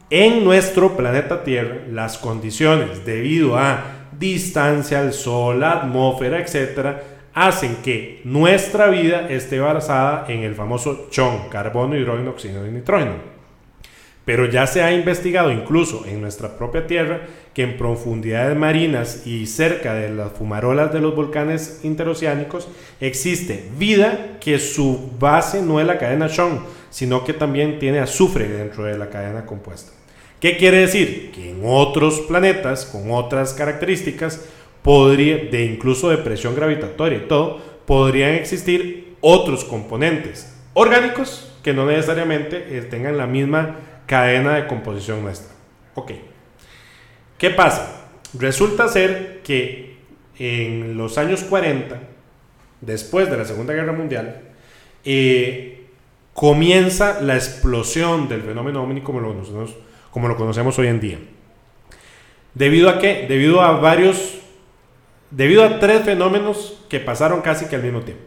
[0.10, 7.02] En nuestro planeta Tierra, las condiciones debido a distancia al Sol, atmósfera, etcétera,
[7.34, 13.38] hacen que nuestra vida esté basada en el famoso chon, carbono, hidrógeno, oxígeno y nitrógeno.
[14.26, 17.22] Pero ya se ha investigado incluso en nuestra propia Tierra
[17.54, 22.68] que en profundidades marinas y cerca de las fumarolas de los volcanes interoceánicos
[23.00, 28.50] existe vida que su base no es la cadena Chon, sino que también tiene azufre
[28.50, 29.94] dentro de la cadena compuesta.
[30.40, 31.32] ¿Qué quiere decir?
[31.32, 34.46] Que en otros planetas con otras características,
[35.52, 42.78] de incluso de presión gravitatoria y todo, podrían existir otros componentes orgánicos que no necesariamente
[42.78, 45.54] eh, tengan la misma cadena de composición nuestra.
[45.96, 46.12] Ok.
[47.38, 48.08] ¿Qué pasa?
[48.38, 49.98] Resulta ser que
[50.40, 52.00] en los años 40,
[52.82, 54.42] después de la Segunda Guerra Mundial,
[55.04, 55.86] eh,
[56.34, 59.34] comienza la explosión del fenómeno como lo,
[60.18, 61.20] como lo conocemos hoy en día.
[62.56, 63.28] ¿Debido a qué?
[63.30, 64.40] Debido a varios,
[65.30, 68.24] debido a tres fenómenos que pasaron casi que al mismo tiempo.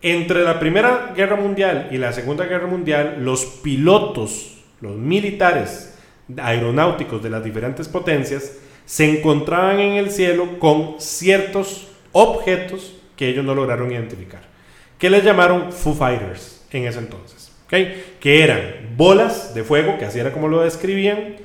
[0.00, 5.98] Entre la Primera Guerra Mundial y la Segunda Guerra Mundial, los pilotos los militares
[6.38, 8.54] aeronáuticos de las diferentes potencias
[8.86, 14.40] se encontraban en el cielo con ciertos objetos que ellos no lograron identificar,
[14.96, 20.18] que les llamaron Foo Fighters en ese entonces, que eran bolas de fuego, que así
[20.18, 21.36] era como lo describían,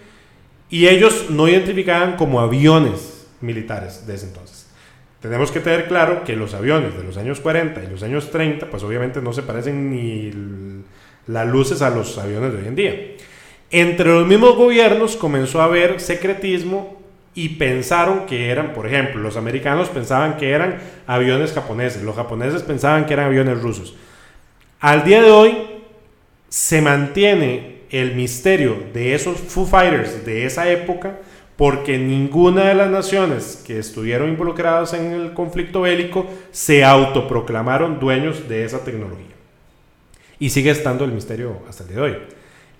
[0.69, 4.67] y ellos no identificaban como aviones militares de ese entonces.
[5.21, 8.67] Tenemos que tener claro que los aviones de los años 40 y los años 30,
[8.67, 10.31] pues obviamente no se parecen ni
[11.27, 12.95] las luces a los aviones de hoy en día.
[13.69, 16.99] Entre los mismos gobiernos comenzó a haber secretismo
[17.35, 22.63] y pensaron que eran, por ejemplo, los americanos pensaban que eran aviones japoneses, los japoneses
[22.63, 23.95] pensaban que eran aviones rusos.
[24.79, 25.80] Al día de hoy
[26.51, 31.17] se mantiene el misterio de esos Foo Fighters de esa época
[31.55, 38.49] porque ninguna de las naciones que estuvieron involucradas en el conflicto bélico se autoproclamaron dueños
[38.49, 39.33] de esa tecnología.
[40.39, 42.17] Y sigue estando el misterio hasta el día de hoy.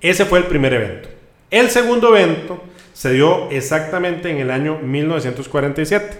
[0.02, 1.08] Ese fue el primer evento.
[1.50, 6.20] El segundo evento se dio exactamente en el año 1947.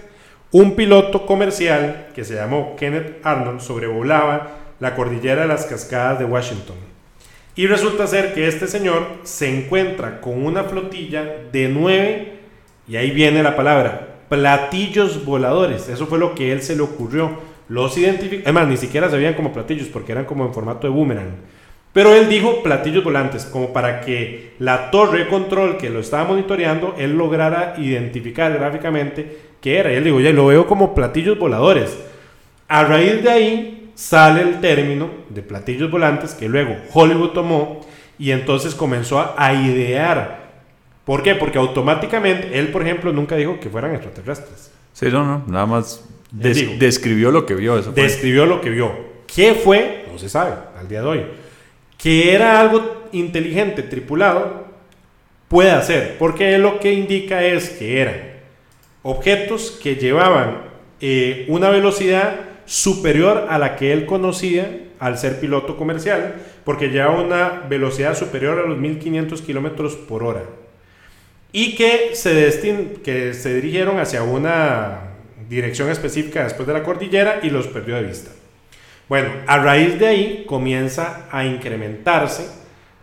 [0.52, 6.24] Un piloto comercial que se llamó Kenneth Arnold sobrevolaba la cordillera de las cascadas de
[6.24, 6.91] Washington.
[7.54, 12.32] Y resulta ser que este señor se encuentra con una flotilla de nueve,
[12.88, 15.88] y ahí viene la palabra, platillos voladores.
[15.88, 17.30] Eso fue lo que él se le ocurrió.
[17.68, 20.92] Los identificó, además ni siquiera se veían como platillos porque eran como en formato de
[20.92, 21.36] boomerang.
[21.92, 26.24] Pero él dijo platillos volantes, como para que la torre de control que lo estaba
[26.24, 29.92] monitoreando, él lograra identificar gráficamente qué era.
[29.92, 31.98] Y él dijo, ya lo veo como platillos voladores.
[32.66, 37.80] A raíz de ahí sale el término de platillos volantes que luego Hollywood tomó
[38.18, 40.50] y entonces comenzó a, idear.
[41.04, 41.34] ¿Por qué?
[41.34, 44.70] Porque automáticamente él, por ejemplo, nunca dijo que fueran extraterrestres.
[44.92, 47.78] Sí, no, no, nada más describió lo que vio.
[47.78, 49.12] Eso describió lo que vio.
[49.26, 50.06] ¿Qué fue?
[50.10, 51.24] No se sabe al día de hoy
[52.02, 54.66] que era algo inteligente, tripulado,
[55.46, 58.16] puede hacer, porque lo que indica es que eran
[59.04, 60.62] objetos que llevaban
[61.00, 67.20] eh, una velocidad superior a la que él conocía al ser piloto comercial, porque llevaba
[67.20, 70.42] una velocidad superior a los 1500 kilómetros por hora,
[71.52, 75.12] y que se, que se dirigieron hacia una
[75.48, 78.30] dirección específica después de la cordillera y los perdió de vista.
[79.08, 82.48] Bueno, a raíz de ahí comienza a incrementarse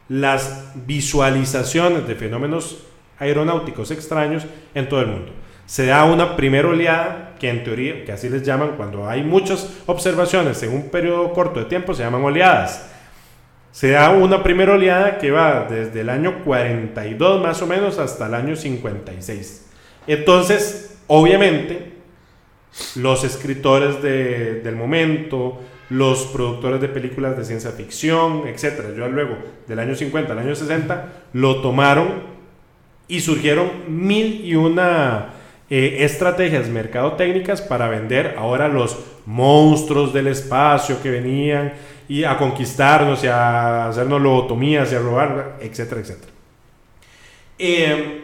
[0.08, 2.84] las visualizaciones de fenómenos
[3.20, 5.32] aeronáuticos extraños en todo el mundo.
[5.70, 9.70] Se da una primera oleada, que en teoría, que así les llaman, cuando hay muchas
[9.86, 12.90] observaciones en un periodo corto de tiempo, se llaman oleadas.
[13.72, 18.26] Se da una primera oleada que va desde el año 42 más o menos hasta
[18.26, 19.68] el año 56.
[20.08, 21.94] Entonces, obviamente,
[22.96, 25.60] los escritores del momento,
[25.92, 28.96] los productores de películas de ciencia ficción, etc.
[28.98, 32.24] Yo luego, del año 50 al año 60, lo tomaron
[33.08, 35.36] y surgieron mil y una
[35.70, 41.74] eh, estrategias mercadotécnicas para vender ahora los monstruos del espacio que venían
[42.08, 46.32] y a conquistarnos y a hacernos lobotomías y a robar, etcétera, etcétera.
[47.60, 48.22] Eh,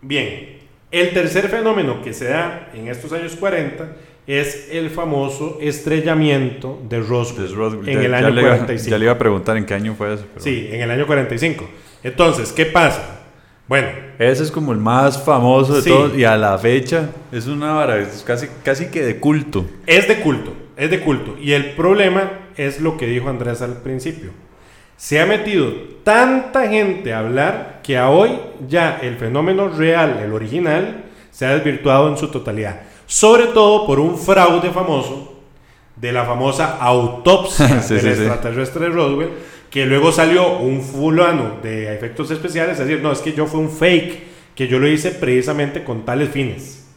[0.00, 0.58] bien,
[0.90, 3.88] el tercer fenómeno que se da en estos años 40
[4.28, 8.90] es el famoso estrellamiento de Roswell, en el año 45.
[8.90, 10.26] Ya le iba a preguntar en qué año fue eso.
[10.36, 11.68] Sí, en el año 45.
[12.02, 13.17] Entonces, ¿qué pasa?
[13.68, 13.88] Bueno.
[14.18, 17.98] Ese es como el más famoso de todos y a la fecha es una vara,
[17.98, 19.64] es casi, casi que de culto.
[19.86, 21.36] Es de culto, es de culto.
[21.40, 24.30] Y el problema es lo que dijo Andrés al principio.
[24.96, 25.70] Se ha metido
[26.02, 31.50] tanta gente a hablar que a hoy ya el fenómeno real, el original, se ha
[31.50, 35.32] desvirtuado en su totalidad sobre todo por un fraude famoso
[35.96, 38.08] de la famosa autopsia Sí, del sí.
[38.08, 39.30] extraterrestre de Roswell,
[39.70, 43.60] que luego salió un fulano de efectos especiales a decir, no, es que yo fue
[43.60, 44.22] un fake,
[44.54, 46.88] que yo lo hice precisamente con tales fines.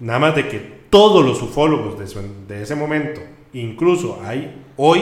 [0.00, 3.20] Nada más de que todos los ufólogos de, su- de ese momento,
[3.52, 5.00] incluso hay hoy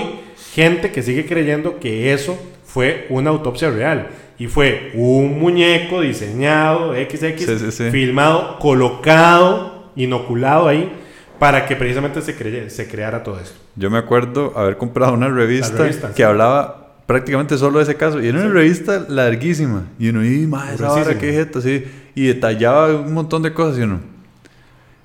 [0.55, 4.09] gente que sigue creyendo que eso fue una autopsia real.
[4.38, 7.90] Y fue un muñeco diseñado, XX, Sí, sí, sí.
[7.90, 10.90] filmado, colocado, inoculado ahí,
[11.38, 13.57] para que precisamente se, creye- se creara todo esto.
[13.77, 16.22] Yo me acuerdo haber comprado una revista, revista, que sí.
[16.22, 18.20] hablaba prácticamente solo de ese caso.
[18.22, 19.85] Y era una revista larguísima.
[19.99, 21.18] Y uno, y más Gruesísima.
[21.18, 21.85] qué jeta, sí.
[22.14, 24.01] Y detallaba un montón de cosas y uno.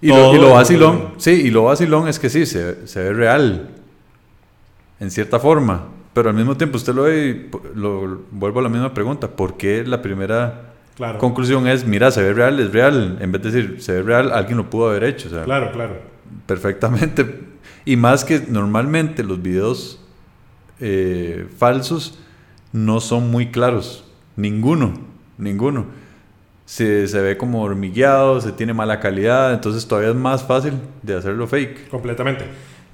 [0.02, 3.04] Y Todo lo, y lo vacilón, sí, y lo vacilón es que sí, se, se
[3.04, 3.70] ve real.
[5.00, 5.86] En cierta forma.
[6.13, 9.28] Pero al mismo tiempo usted lo ve y lo, vuelvo a la misma pregunta.
[9.30, 11.20] ¿Por qué la primera Claro.
[11.20, 13.17] conclusión es, mira, se ve real, es real?
[13.22, 15.30] En vez de decir, se ve real, alguien lo pudo haber hecho.
[15.30, 15.94] O sea, Claro, claro.
[16.52, 17.40] Perfectamente.
[17.86, 20.00] Y más que normalmente los videos
[20.82, 22.20] eh, falsos
[22.74, 24.04] no son muy claros.
[24.36, 24.94] Ninguno,
[25.38, 25.86] ninguno.
[26.66, 31.16] Se, se ve como hormigueado, se tiene mala calidad, entonces todavía es más fácil de
[31.16, 31.88] hacerlo fake.
[31.90, 32.46] Completamente.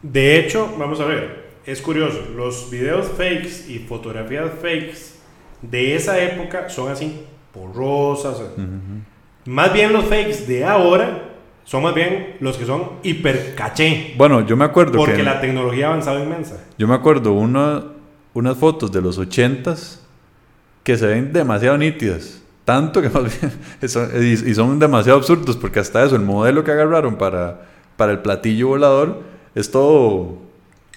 [0.04, 5.18] De hecho, vamos a ver, es curioso, los videos fakes y fotografías fakes
[5.62, 8.38] de esa época son así, borrosas.
[9.46, 11.37] Más bien los fakes de ahora
[11.68, 14.14] son más bien los que son hiper caché.
[14.18, 16.64] Bueno, yo me acuerdo Porque que la tecnología ha avanzado inmensa.
[16.78, 17.84] yo me acuerdo una,
[18.34, 20.02] unas fotos de los ochentas
[20.84, 22.42] que se ven demasiado nítidas.
[22.64, 23.52] Tanto que más bien
[23.90, 27.60] son- y, y son demasiado absurdos porque hasta eso, el modelo que agarraron para,
[27.98, 29.22] para el platillo volador
[29.54, 30.46] es todo...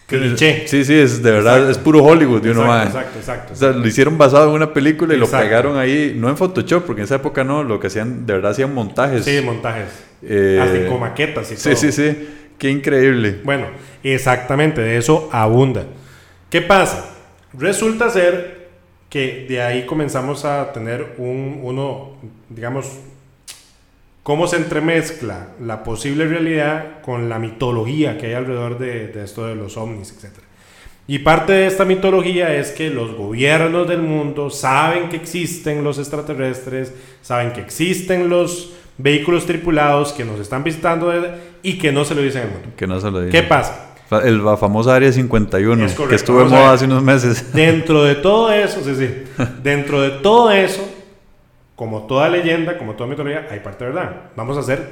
[0.07, 0.67] Cliché.
[0.67, 1.71] Sí, sí, es de verdad, Exacto.
[1.71, 2.43] es puro Hollywood.
[2.43, 2.87] de uno, Exacto, mae.
[2.87, 3.53] exacto, exacto.
[3.53, 5.37] O sea, lo hicieron basado en una película y Exacto.
[5.37, 8.33] lo pegaron ahí, no en Photoshop, porque en esa época no, lo que hacían, de
[8.35, 9.25] verdad hacían montajes.
[9.25, 9.87] sí, montajes.
[10.23, 11.77] Eh, Hasta con maquetas y Sí, todo.
[11.77, 12.29] sí, sí,
[12.59, 13.41] qué increíble.
[13.45, 13.67] Bueno,
[14.03, 15.85] exactamente, de eso abunda.
[16.51, 17.15] ¿Qué pasa?
[17.53, 18.69] Resulta ser
[19.09, 22.13] que de ahí comenzamos a tener un, uno,
[22.49, 22.87] digamos,
[24.23, 29.47] cómo se entremezcla la posible realidad con la mitología que hay alrededor de, de esto
[29.47, 30.35] de los ovnis, etc.
[31.09, 35.99] Y parte de esta mitología es que los gobiernos del mundo saben que existen los
[35.99, 41.13] extraterrestres, saben que existen los vehículos tripulados que nos están visitando
[41.63, 42.69] y que no se lo dicen al mundo.
[42.77, 43.43] Que no se lo ¿Qué dije.
[43.45, 43.87] pasa?
[44.25, 47.53] El, la famosa Área 51, Es correcto, que estuvo en moda hace unos meses.
[47.55, 49.09] Dentro de todo eso, sí, sí,
[49.63, 50.83] dentro de todo eso,
[51.77, 54.17] como toda leyenda, como toda mitología, hay parte de verdad.
[54.37, 54.85] Vamos a ser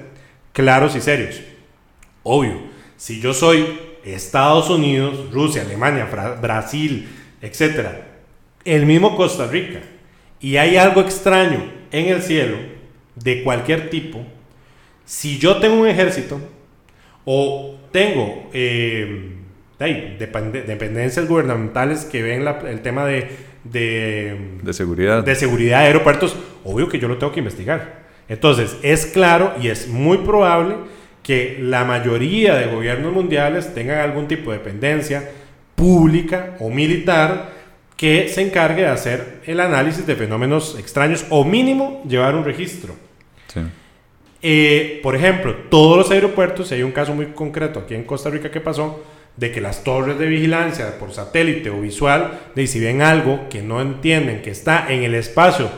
[0.53, 1.41] claros y serios.
[2.23, 2.61] Obvio,
[2.97, 3.67] si yo soy
[4.05, 7.09] Estados Unidos, Rusia, Alemania, Fra- Brasil,
[7.43, 7.89] etc.,
[8.65, 9.81] el mismo Costa Rica,
[10.41, 12.57] y hay algo extraño en el cielo,
[13.23, 14.23] de cualquier tipo,
[15.05, 16.41] si yo tengo un ejército,
[17.25, 19.33] o tengo eh,
[19.79, 23.29] ahí, depende- dependencias gubernamentales que ven la- el tema de,
[23.65, 25.25] de, De seguridad.
[25.25, 28.07] de seguridad de aeropuertos, obvio que yo lo tengo que investigar.
[28.29, 30.75] Entonces, es claro y es muy probable
[31.23, 35.31] que la mayoría de gobiernos mundiales tengan algún tipo de dependencia
[35.75, 37.53] pública o militar
[37.97, 42.95] que se encargue de hacer el análisis de fenómenos extraños o mínimo llevar un registro.
[43.49, 43.61] Sí.
[44.41, 48.51] Eh, por ejemplo, todos los aeropuertos, hay un caso muy concreto aquí en Costa Rica
[48.51, 49.03] que pasó,
[49.37, 53.63] de que las torres de vigilancia por satélite o visual, de si ven algo que
[53.63, 55.71] no entienden, que está en el espacio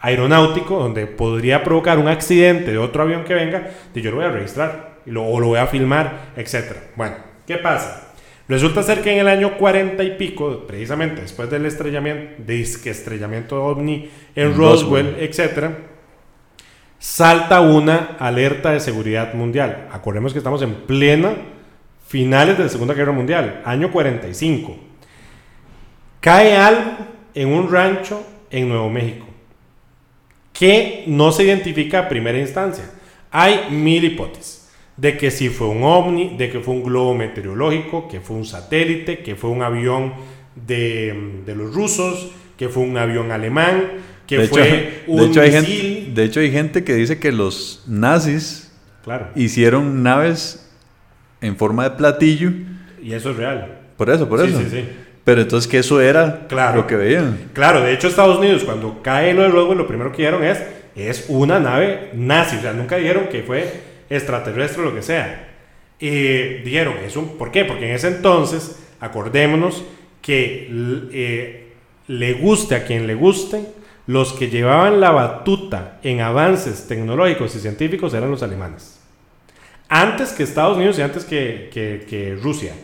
[0.00, 4.26] aeronáutico, donde podría provocar un accidente de otro avión que venga, de yo lo voy
[4.26, 6.72] a registrar y lo, o lo voy a filmar, etc.
[6.96, 8.08] Bueno, ¿qué pasa?
[8.48, 13.62] Resulta ser que en el año 40 y pico, precisamente después del estrellamiento, disque estrellamiento
[13.64, 15.22] ovni en En Roswell, Roswell.
[15.22, 15.89] etc.,
[17.00, 19.88] salta una alerta de seguridad mundial.
[19.90, 21.34] Acordemos que estamos en plena
[22.06, 24.76] finales de la Segunda Guerra Mundial, año 45.
[26.20, 26.92] Cae algo
[27.34, 29.26] en un rancho en Nuevo México
[30.52, 32.84] que no se identifica a primera instancia.
[33.30, 34.68] Hay mil hipótesis
[34.98, 38.44] de que si fue un ovni, de que fue un globo meteorológico, que fue un
[38.44, 40.12] satélite, que fue un avión
[40.54, 43.84] de, de los rusos, que fue un avión alemán,
[44.30, 45.66] que de, hecho, fue un de, hecho, hay misil.
[45.66, 48.72] gente, de hecho, hay gente que dice que los nazis
[49.04, 49.28] Claro.
[49.34, 50.70] hicieron naves
[51.40, 52.50] en forma de platillo.
[53.02, 53.78] Y eso es real.
[53.96, 54.58] Por eso, por Sí, eso.
[54.60, 54.84] sí, sí.
[55.24, 56.76] Pero entonces que eso era Claro.
[56.82, 57.36] lo que veían.
[57.52, 60.58] Claro, de hecho Estados Unidos cuando cae lo de Roswell lo primero que dijeron es
[60.96, 63.70] es una nave nazi, o sea, nunca dijeron que fue
[64.10, 65.48] extraterrestre o lo que sea.
[66.00, 67.64] Eh, dijeron, es un, ¿por qué?
[67.64, 69.84] Porque en ese entonces, acordémonos
[70.22, 70.68] que
[71.12, 71.72] eh,
[72.08, 73.60] le guste a quien le guste,
[74.10, 78.98] los que llevaban la batuta en avances tecnológicos y científicos eran los alemanes.
[79.88, 82.74] antes que Estados Unidos y antes que, Rusia.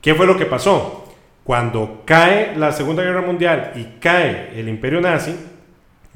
[0.00, 1.12] ¿Qué fue lo que pasó?
[1.42, 5.34] Cuando cae la Segunda Guerra Mundial y cae el imperio nazi,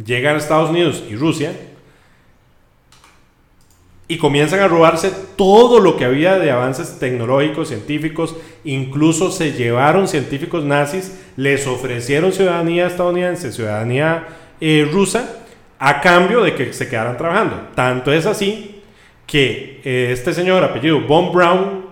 [0.04, 1.52] llegan Estados Unidos y Rusia
[4.06, 10.06] y comienzan a robarse todo lo que había de avances tecnológicos, científicos, incluso se llevaron
[10.06, 14.28] científicos nazis, les ofrecieron ciudadanía estadounidense, ciudadanía
[14.64, 15.42] eh, rusa,
[15.76, 17.70] a cambio de que se quedaran trabajando.
[17.74, 18.80] Tanto es así
[19.26, 21.84] que eh, este señor, apellido Von Braun,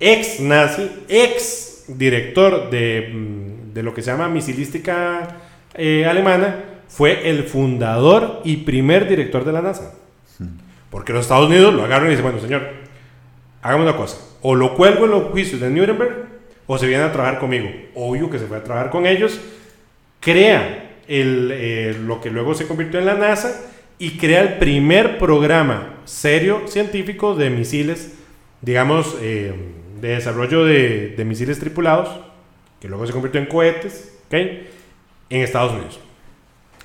[0.00, 5.36] ex nazi, ex director de, mm, de lo que se llama misilística
[5.74, 9.92] eh, alemana, fue el fundador y primer director de la NASA.
[10.88, 12.62] Porque los Estados Unidos lo agarran y dicen, bueno, señor,
[13.60, 14.16] hagamos una cosa.
[14.40, 16.28] O lo cuelgo en los juicios de Nuremberg
[16.66, 17.68] o se viene a trabajar conmigo.
[17.94, 19.38] Obvio que se fue a trabajar con ellos.
[20.20, 23.60] Crea el, eh, lo que luego se convirtió en la NASA
[23.98, 28.14] y crea el primer programa serio científico de misiles,
[28.62, 29.52] digamos, eh,
[30.00, 32.08] de desarrollo de, misiles tripulados,
[32.80, 34.14] que luego se convirtió en cohetes.
[34.30, 34.66] En
[35.30, 35.98] Estados Unidos.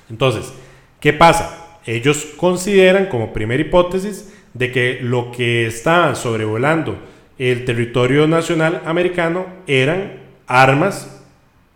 [0.08, 0.50] Entonces,
[0.98, 1.64] ¿qué pasa?
[1.86, 6.98] ellos consideran como primera hipótesis de que lo que está sobrevolando
[7.38, 11.22] el territorio nacional americano eran armas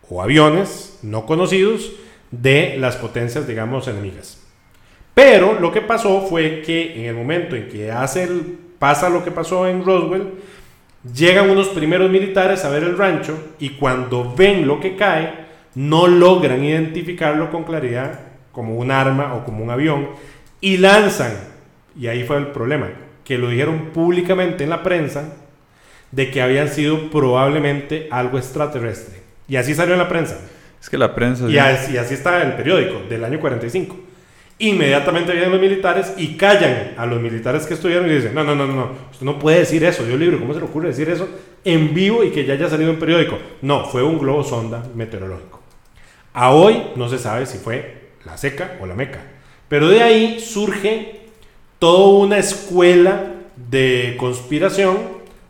[0.08, 1.92] o aviones no conocidos
[2.30, 4.42] de las potencias, digamos, enemigas.
[5.14, 9.24] Pero lo que pasó fue que en el momento en que hace el, pasa lo
[9.24, 10.34] que pasó en Roswell,
[11.14, 16.06] llegan unos primeros militares a ver el rancho y cuando ven lo que cae, no
[16.06, 18.20] logran identificarlo con claridad
[18.52, 20.08] como un arma o como un avión,
[20.60, 21.32] y lanzan,
[21.96, 22.88] y ahí fue el problema,
[23.24, 25.32] que lo dijeron públicamente en la prensa,
[26.10, 29.20] de que habían sido probablemente algo extraterrestre.
[29.46, 30.40] Y así salió en la prensa.
[30.80, 31.48] Es que la prensa...
[31.48, 33.96] Y, así, y así está el periódico del año 45.
[34.60, 38.56] Inmediatamente vienen los militares y callan a los militares que estuvieron y dicen, no, no,
[38.56, 41.28] no, no, usted no puede decir eso, Dios libre, ¿cómo se le ocurre decir eso
[41.64, 43.38] en vivo y que ya haya salido en periódico?
[43.62, 45.60] No, fue un globo sonda meteorológico.
[46.32, 49.20] A hoy no se sabe si fue la seca o la meca.
[49.68, 51.20] Pero de ahí surge
[51.78, 54.98] toda una escuela de conspiración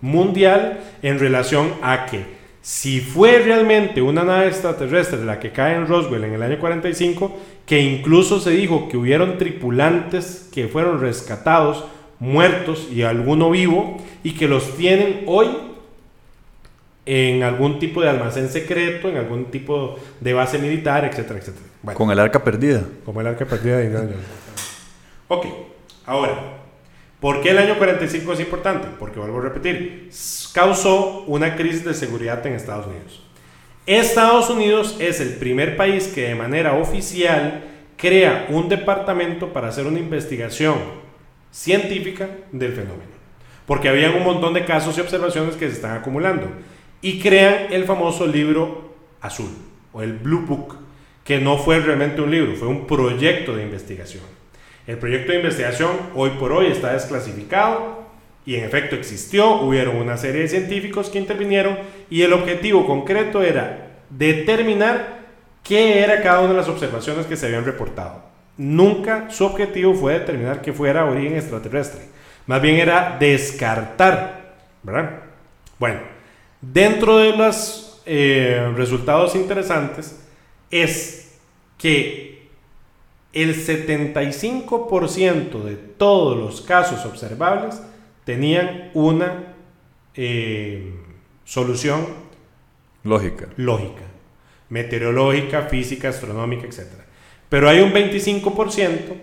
[0.00, 2.37] mundial en relación a que
[2.68, 7.34] si fue realmente una nave extraterrestre la que cae en Roswell en el año 45,
[7.64, 11.86] que incluso se dijo que hubieron tripulantes que fueron rescatados,
[12.18, 15.48] muertos y alguno vivo, y que los tienen hoy
[17.06, 21.94] en algún tipo de almacén secreto, en algún tipo de base militar, etcétera, etcétera.
[21.94, 22.82] Con el arca perdida.
[23.06, 24.10] Como el arca perdida de Indiana
[25.28, 25.46] Ok,
[26.04, 26.57] ahora,
[27.20, 28.88] ¿por qué el año 45 es importante?
[28.98, 30.10] Porque vuelvo a repetir,
[30.52, 33.22] causó una crisis de seguridad en Estados Unidos.
[33.86, 37.64] Estados Unidos es el primer país que de manera oficial
[37.96, 40.76] crea un departamento para hacer una investigación
[41.50, 43.18] científica del fenómeno.
[43.66, 46.48] Porque había un montón de casos y observaciones que se están acumulando.
[47.00, 49.50] Y crean el famoso libro azul
[49.92, 50.76] o el Blue Book
[51.24, 54.22] que no fue realmente un libro, fue un proyecto de investigación.
[54.88, 58.06] El proyecto de investigación hoy por hoy está desclasificado
[58.46, 61.76] y en efecto existió, hubieron una serie de científicos que intervinieron
[62.08, 65.26] y el objetivo concreto era determinar
[65.62, 68.24] qué era cada una de las observaciones que se habían reportado.
[68.56, 72.00] Nunca su objetivo fue determinar que fuera origen extraterrestre,
[72.46, 75.20] más bien era descartar, ¿verdad?
[75.78, 76.00] Bueno,
[76.62, 80.18] dentro de los eh, resultados interesantes,
[80.70, 81.38] es
[81.76, 82.27] que
[83.32, 87.80] el 75% de todos los casos observables
[88.24, 89.54] tenían una
[90.14, 90.92] eh,
[91.44, 92.06] solución
[93.04, 93.46] lógica.
[93.56, 94.02] lógica,
[94.70, 96.86] meteorológica, física, astronómica, etc.
[97.48, 99.16] Pero hay un 25%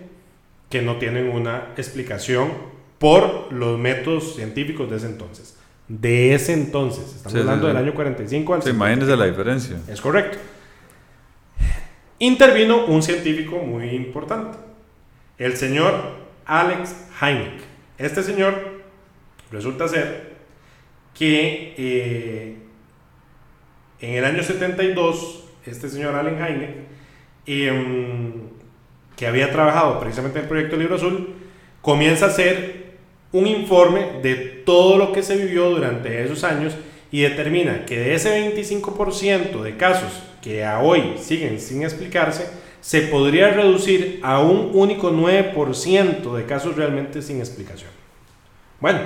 [0.70, 2.50] que no tienen una explicación
[2.98, 5.56] por los métodos científicos de ese entonces.
[5.88, 9.78] De ese entonces, estamos hablando del año 45 al sí, imagínense la diferencia.
[9.88, 10.38] Es correcto
[12.18, 14.58] intervino un científico muy importante,
[15.38, 15.94] el señor
[16.46, 17.62] Alex Hynek.
[17.98, 18.82] Este señor
[19.50, 20.36] resulta ser
[21.14, 22.56] que eh,
[24.00, 26.70] en el año 72, este señor Allen Hynek,
[27.46, 28.32] em,
[29.16, 31.34] que había trabajado precisamente en el proyecto Libro Azul,
[31.80, 32.96] comienza a hacer
[33.32, 36.76] un informe de todo lo que se vivió durante esos años
[37.10, 42.46] y determina que de ese 25% de casos que a hoy siguen sin explicarse,
[42.80, 47.90] se podría reducir a un único 9% de casos realmente sin explicación.
[48.78, 49.00] Bueno,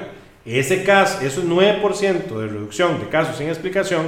[0.45, 4.07] ese caso, esos 9% de reducción de casos sin explicación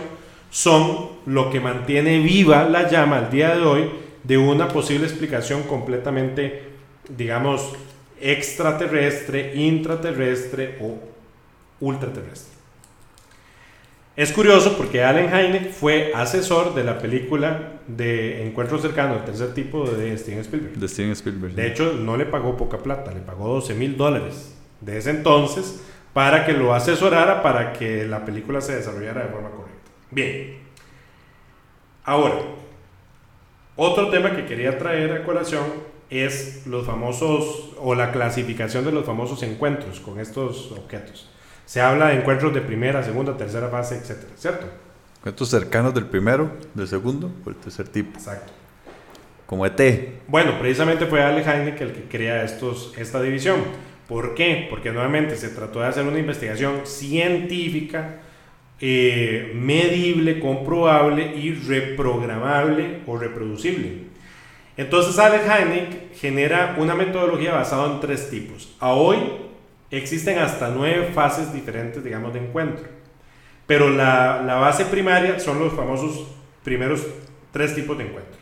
[0.50, 3.90] son lo que mantiene viva la llama al día de hoy
[4.24, 6.64] de una posible explicación completamente,
[7.08, 7.72] digamos,
[8.20, 10.98] extraterrestre, intraterrestre o
[11.80, 12.51] ultraterrestre.
[14.14, 19.54] Es curioso porque Allen Hynek fue asesor de la película de Encuentro cercano, el tercer
[19.54, 20.76] tipo de Steven Spielberg.
[20.76, 21.54] De Steven Spielberg.
[21.54, 25.82] De hecho, no le pagó poca plata, le pagó 12 mil dólares de ese entonces
[26.12, 29.90] para que lo asesorara para que la película se desarrollara de forma correcta.
[30.10, 30.58] Bien.
[32.04, 32.34] Ahora,
[33.76, 35.64] otro tema que quería traer a colación
[36.10, 41.30] es los famosos o la clasificación de los famosos encuentros con estos objetos.
[41.72, 44.66] Se habla de encuentros de primera, segunda, tercera fase, etcétera, ¿cierto?
[45.20, 48.18] Encuentros cercanos del primero, del segundo o el tercer tipo.
[48.18, 48.52] Exacto.
[49.46, 49.80] Como ET.
[50.28, 53.60] Bueno, precisamente fue Ale Heineck el que crea estos, esta división.
[54.06, 54.66] ¿Por qué?
[54.68, 58.20] Porque nuevamente se trató de hacer una investigación científica,
[58.78, 64.08] eh, medible, comprobable y reprogramable o reproducible.
[64.76, 68.76] Entonces Alex Heineck genera una metodología basada en tres tipos.
[68.78, 69.16] A hoy
[69.98, 72.84] existen hasta nueve fases diferentes, digamos, de encuentro.
[73.66, 76.26] Pero la, la base primaria son los famosos
[76.64, 77.06] primeros
[77.52, 78.40] tres tipos de encuentro.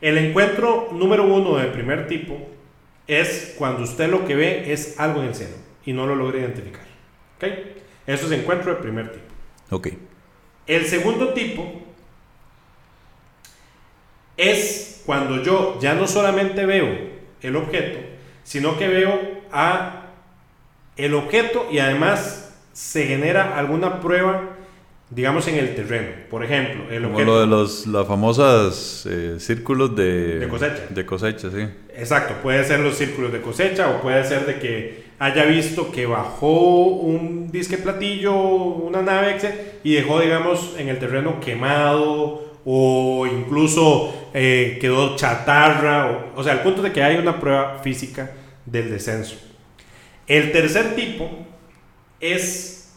[0.00, 2.48] El encuentro número uno del primer tipo
[3.06, 6.38] es cuando usted lo que ve es algo en el seno y no lo logra
[6.38, 6.84] identificar.
[7.36, 7.44] ¿Ok?
[8.06, 9.24] Eso es encuentro del primer tipo.
[9.70, 9.88] Ok.
[10.66, 11.82] El segundo tipo
[14.36, 16.88] es cuando yo ya no solamente veo
[17.42, 17.98] el objeto,
[18.42, 19.99] sino que veo a
[21.04, 24.42] el objeto y además se genera alguna prueba,
[25.10, 26.08] digamos, en el terreno.
[26.30, 27.32] Por ejemplo, el Como objeto...
[27.32, 30.86] lo de los las famosas eh, círculos de, De cosecha.
[30.88, 31.66] De cosecha, sí.
[31.94, 36.06] Exacto, puede ser los círculos de cosecha o puede ser de que haya visto que
[36.06, 43.26] bajó un disque platillo, una nave, etc., y dejó, digamos, en el terreno quemado o
[43.26, 46.30] incluso eh, quedó chatarra.
[46.34, 48.30] O, o sea, el punto de que hay una prueba física
[48.64, 49.49] del descenso.
[50.30, 51.28] El tercer tipo
[52.20, 52.94] es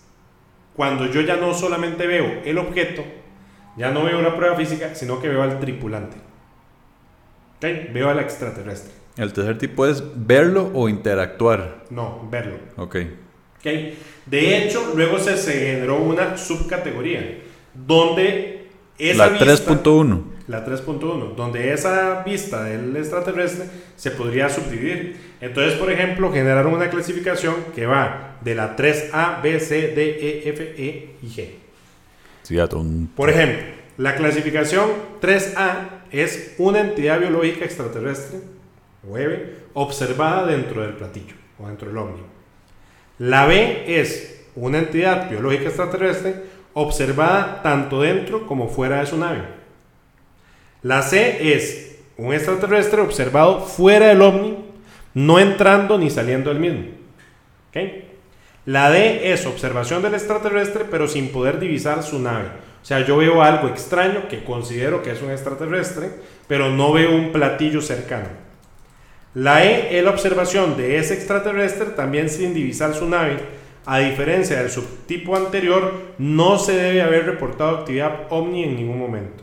[0.75, 3.03] cuando yo ya no solamente veo el objeto,
[3.75, 6.17] ya no veo la prueba física, sino que veo al tripulante.
[7.91, 8.91] Veo al extraterrestre.
[9.17, 11.85] El tercer tipo es verlo o interactuar.
[11.89, 12.57] No, verlo.
[12.77, 12.97] Ok.
[13.57, 13.67] ¿ok?
[14.27, 17.39] De hecho, luego se, se generó una subcategoría
[17.73, 18.67] donde
[18.99, 20.23] esa La vista- 3.1.
[20.47, 23.65] la 3.1, donde esa vista del extraterrestre
[23.95, 25.17] se podría subdividir.
[25.39, 30.49] Entonces, por ejemplo, generaron una clasificación que va de la 3A, B, C, D, E,
[30.49, 31.49] F, E y G.
[32.43, 32.57] Sí,
[33.15, 33.63] Por ejemplo,
[33.97, 34.89] la clasificación
[35.21, 38.39] 3A es una entidad biológica extraterrestre,
[39.07, 42.21] EVE, observada dentro del platillo o dentro del ovni.
[43.19, 46.35] La B es una entidad biológica extraterrestre
[46.73, 49.62] observada tanto dentro como fuera de su nave.
[50.83, 54.57] La C es un extraterrestre observado fuera del ovni,
[55.13, 56.83] no entrando ni saliendo del mismo.
[57.69, 57.77] ¿Ok?
[58.65, 62.47] La D es observación del extraterrestre, pero sin poder divisar su nave.
[62.81, 66.11] O sea, yo veo algo extraño que considero que es un extraterrestre,
[66.47, 68.27] pero no veo un platillo cercano.
[69.33, 73.37] La E es la observación de ese extraterrestre también sin divisar su nave.
[73.85, 79.42] A diferencia del subtipo anterior, no se debe haber reportado actividad ovni en ningún momento.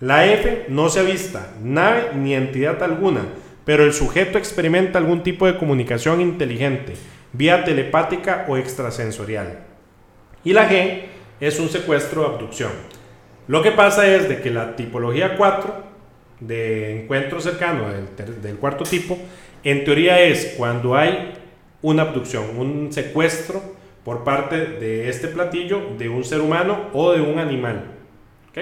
[0.00, 3.22] La F no se avista nave ni entidad alguna,
[3.64, 6.92] pero el sujeto experimenta algún tipo de comunicación inteligente,
[7.32, 9.60] vía telepática o extrasensorial.
[10.44, 11.04] Y la G
[11.40, 12.72] es un secuestro o abducción.
[13.48, 15.74] Lo que pasa es de que la tipología 4
[16.40, 19.18] de encuentro cercano del, del cuarto tipo,
[19.64, 21.32] en teoría es cuando hay
[21.80, 23.62] una abducción, un secuestro
[24.04, 27.92] por parte de este platillo de un ser humano o de un animal.
[28.50, 28.58] ¿Ok?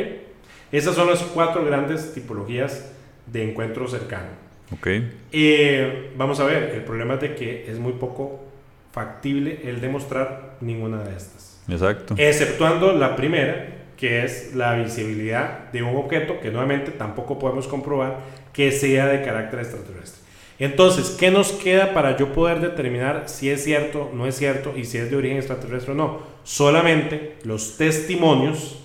[0.72, 2.92] Esas son las cuatro grandes tipologías
[3.26, 4.28] de encuentro cercano.
[4.72, 4.88] Ok.
[5.32, 8.44] Eh, vamos a ver, el problema es de que es muy poco
[8.92, 11.62] factible el demostrar ninguna de estas.
[11.68, 12.14] Exacto.
[12.16, 18.20] Exceptuando la primera, que es la visibilidad de un objeto que nuevamente tampoco podemos comprobar
[18.52, 20.24] que sea de carácter extraterrestre.
[20.58, 24.84] Entonces, ¿qué nos queda para yo poder determinar si es cierto, no es cierto y
[24.84, 26.20] si es de origen extraterrestre o no?
[26.44, 28.78] Solamente los testimonios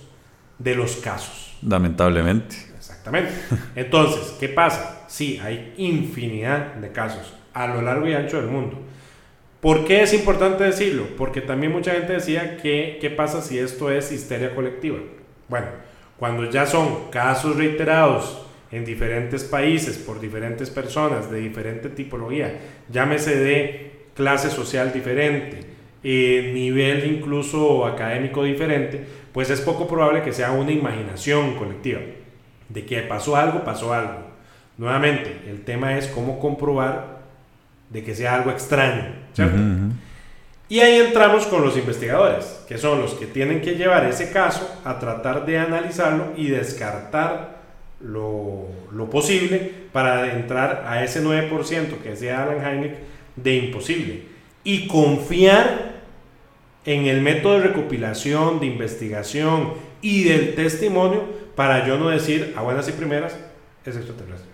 [0.58, 1.49] de los casos.
[1.62, 2.56] Lamentablemente.
[2.76, 3.32] Exactamente.
[3.76, 5.04] Entonces, ¿qué pasa?
[5.08, 8.78] Sí, hay infinidad de casos a lo largo y ancho del mundo.
[9.60, 11.04] ¿Por qué es importante decirlo?
[11.18, 14.98] Porque también mucha gente decía que qué pasa si esto es histeria colectiva.
[15.48, 15.66] Bueno,
[16.18, 22.58] cuando ya son casos reiterados en diferentes países por diferentes personas de diferente tipología,
[22.88, 25.60] llámese de clase social diferente,
[26.02, 32.00] eh, nivel incluso académico diferente, pues es poco probable que sea una imaginación colectiva.
[32.68, 34.30] De que pasó algo, pasó algo.
[34.78, 37.20] Nuevamente, el tema es cómo comprobar
[37.90, 39.58] de que sea algo extraño, ¿cierto?
[40.68, 44.80] Y ahí entramos con los investigadores, que son los que tienen que llevar ese caso
[44.84, 47.58] a tratar de analizarlo y descartar
[48.00, 52.98] lo, lo posible para entrar a ese 9% que decía Alan Hynek
[53.34, 54.29] de imposible.
[54.64, 56.02] Y confiar
[56.84, 62.62] en el método de recopilación, de investigación y del testimonio para yo no decir a
[62.62, 63.36] buenas y primeras
[63.84, 64.48] es extraterrestre.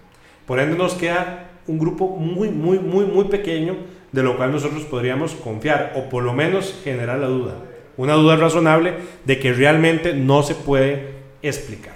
[0.47, 3.77] Por ende nos queda un grupo muy, muy, muy, muy pequeño
[4.13, 7.57] de lo cual nosotros podríamos confiar o por lo menos generar la duda.
[7.97, 8.95] Una duda razonable
[9.25, 11.95] de que realmente no se puede explicar.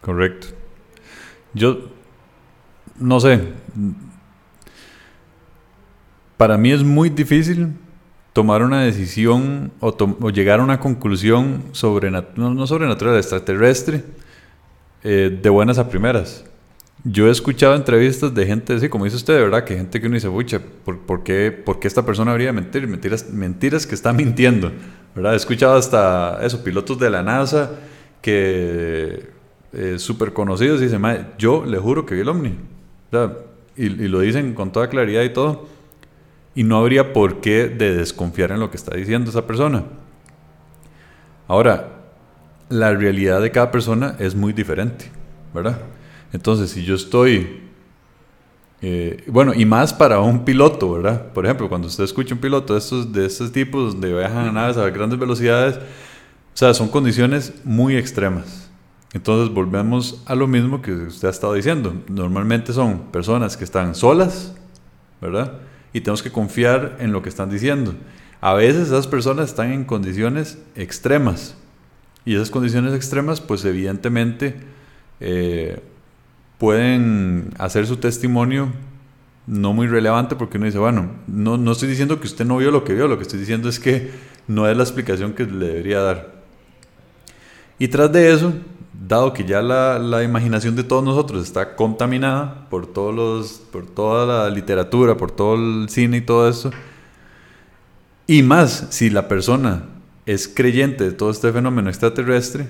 [0.00, 0.48] Correcto.
[1.54, 1.90] Yo
[2.98, 3.40] no sé.
[6.36, 7.68] Para mí es muy difícil
[8.32, 14.02] tomar una decisión o, llegar a una conclusión sobre no, no sobrenatural, extraterrestre,
[15.04, 16.44] eh, de buenas a primeras.
[17.04, 20.06] Yo he escuchado entrevistas de gente así, como dice usted, de verdad, que gente que
[20.06, 22.88] uno dice, pucha, ¿por, qué, ¿por, qué, esta persona habría de mentir?
[22.88, 24.72] Mentiras, mentiras que está mintiendo,
[25.14, 25.34] ¿verdad?
[25.34, 27.72] He escuchado hasta eso, pilotos de la NASA
[28.22, 29.28] que
[29.74, 31.02] eh, súper conocidos dicen,
[31.36, 32.54] yo le juro que vi el ovni.
[33.76, 35.68] y, y, lo dicen con toda claridad y todo.
[36.54, 39.84] Y no habría por qué de desconfiar en lo que está diciendo esa persona.
[41.48, 41.94] Ahora,
[42.68, 45.10] la realidad de cada persona es muy diferente,
[45.52, 45.78] ¿verdad?
[46.32, 47.60] Entonces, si yo estoy,
[48.80, 51.32] eh, bueno, y más para un piloto, ¿verdad?
[51.32, 54.52] Por ejemplo, cuando usted escucha un piloto de estos, de estos tipos, donde viajan a
[54.52, 58.70] naves a grandes velocidades, o sea, son condiciones muy extremas.
[59.12, 61.94] Entonces volvemos a lo mismo que usted ha estado diciendo.
[62.08, 64.54] Normalmente son personas que están solas,
[65.20, 65.52] ¿verdad?
[65.94, 67.94] Y tenemos que confiar en lo que están diciendo.
[68.42, 71.56] A veces esas personas están en condiciones extremas.
[72.26, 74.56] Y esas condiciones extremas, pues evidentemente,
[75.20, 75.80] eh,
[76.58, 78.70] pueden hacer su testimonio
[79.46, 82.70] no muy relevante porque uno dice, bueno, no, no estoy diciendo que usted no vio
[82.70, 84.10] lo que vio, lo que estoy diciendo es que
[84.48, 86.34] no es la explicación que le debería dar.
[87.78, 88.52] Y tras de eso,
[89.06, 93.86] dado que ya la, la, imaginación de todos nosotros está contaminada por, todos los, por
[93.86, 96.70] toda la literatura, por todo el cine y todo eso,
[98.26, 99.84] y más si la persona
[100.26, 102.68] es creyente de todo este fenómeno extraterrestre,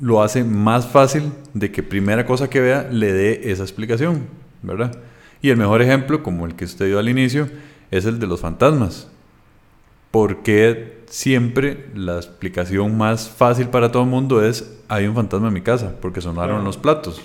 [0.00, 4.26] lo hace más fácil de que primera cosa que vea le dé esa explicación,
[4.62, 4.96] ¿verdad?
[5.42, 7.48] Y el mejor ejemplo, como el que usted dio al inicio,
[7.90, 9.08] es el de los fantasmas.
[10.10, 15.54] Porque siempre la explicación más fácil para todo el mundo es hay un fantasma en
[15.54, 17.20] mi casa, porque sonaron los platos.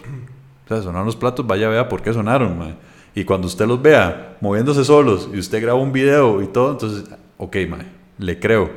[0.66, 2.78] O sea, sonaron los platos, vaya vea por qué sonaron,
[3.16, 7.10] Y cuando usted los vea moviéndose solos y usted graba un video y todo, entonces,
[7.38, 7.86] ok, mae,
[8.18, 8.70] le creo.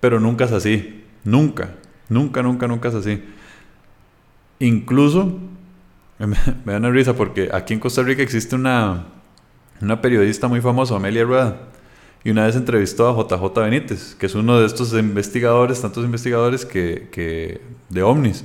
[0.00, 1.74] Pero nunca es así, nunca.
[2.08, 3.22] Nunca, nunca, nunca es así.
[4.58, 5.38] Incluso,
[6.18, 9.06] me, da una risa porque aquí en Costa Rica existe una,
[9.80, 11.56] una periodista muy famosa, Amelia Rueda,
[12.22, 16.66] y una vez entrevistó a JJ Benítez, que es uno de estos investigadores, tantos investigadores
[16.66, 18.44] que, de ovnis.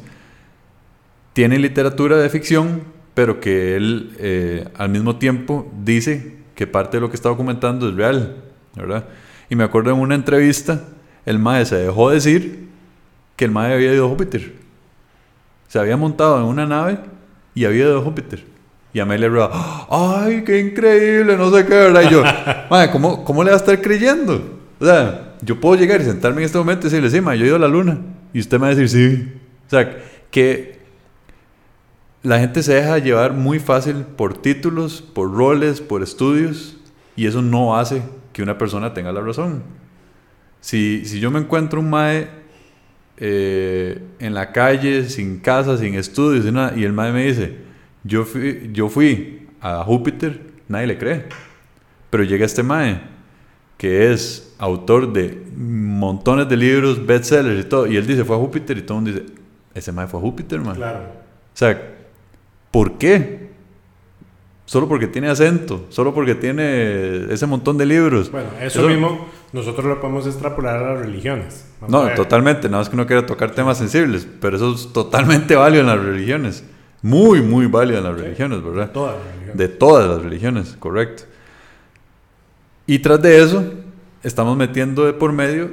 [1.34, 7.02] Tiene literatura de ficción, pero que él eh, al mismo tiempo dice que parte de
[7.02, 8.38] lo que está documentando es real,
[8.76, 9.06] ¿verdad?
[9.50, 10.82] Y me acuerdo en una entrevista,
[11.26, 12.70] el maestro se dejó decir
[13.36, 14.54] que el mae había ido a Júpiter.
[15.68, 17.00] Se había montado en una nave
[17.54, 18.55] y había ido a Júpiter.
[18.96, 19.50] Y Amelia Rueda,
[19.90, 21.36] ¡ay, qué increíble!
[21.36, 22.04] No sé qué, ¿verdad?
[22.04, 22.24] Y yo,
[22.70, 24.58] mae, ¿cómo, ¿cómo le va a estar creyendo?
[24.80, 27.44] O sea, yo puedo llegar y sentarme en este momento y decirle, sí, mae, yo
[27.44, 28.00] he ido a la luna.
[28.32, 29.34] Y usted me va a decir, sí.
[29.68, 29.98] O sea,
[30.32, 30.80] que
[32.24, 36.78] la gente se deja llevar muy fácil por títulos, por roles, por estudios,
[37.18, 39.64] y eso no hace que una persona tenga la razón.
[40.62, 42.30] Si, si yo me encuentro un mae
[43.18, 46.46] eh, en la calle, sin casa, sin estudios,
[46.78, 47.65] y el mae me dice,
[48.06, 51.26] yo fui, yo fui a Júpiter, nadie le cree.
[52.10, 53.02] Pero llega este mae,
[53.78, 58.40] que es autor de montones de libros, bestsellers y todo, y él dice, fue a
[58.40, 59.34] Júpiter, y todo el mundo dice,
[59.74, 60.76] ese mae fue a Júpiter, man.
[60.76, 61.00] Claro.
[61.00, 61.96] O sea,
[62.72, 63.50] ¿por qué?
[64.66, 68.32] Solo porque tiene acento, solo porque tiene ese montón de libros.
[68.32, 71.68] Bueno, eso mismo nosotros lo podemos extrapolar a las religiones.
[71.88, 72.68] no, totalmente.
[72.68, 76.04] Nada más que no quiera tocar temas sensibles, pero eso es totalmente válido en las
[76.04, 76.64] religiones.
[77.02, 78.88] Muy, muy válido en las religiones, ¿verdad?
[78.88, 79.58] De todas las religiones.
[79.58, 81.24] De todas las religiones, correcto.
[82.88, 83.64] Y tras de eso,
[84.24, 85.72] estamos metiendo de por medio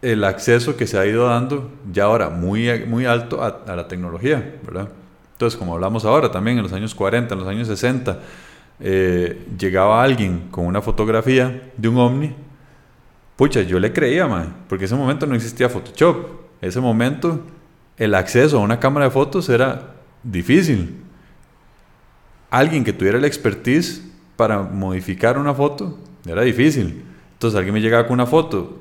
[0.00, 3.88] el acceso que se ha ido dando ya ahora muy, muy alto a, a la
[3.88, 4.88] tecnología, ¿verdad?
[5.32, 8.18] Entonces, como hablamos ahora también, en los años 40, en los años 60,
[8.80, 12.34] eh, llegaba alguien con una fotografía de un ovni
[13.38, 16.26] Pucha, yo le creía, man, porque en ese momento no existía Photoshop.
[16.60, 17.40] En ese momento
[17.96, 20.96] el acceso a una cámara de fotos era difícil.
[22.50, 24.02] Alguien que tuviera la expertise
[24.36, 27.04] para modificar una foto era difícil.
[27.34, 28.78] Entonces alguien me llegaba con una foto,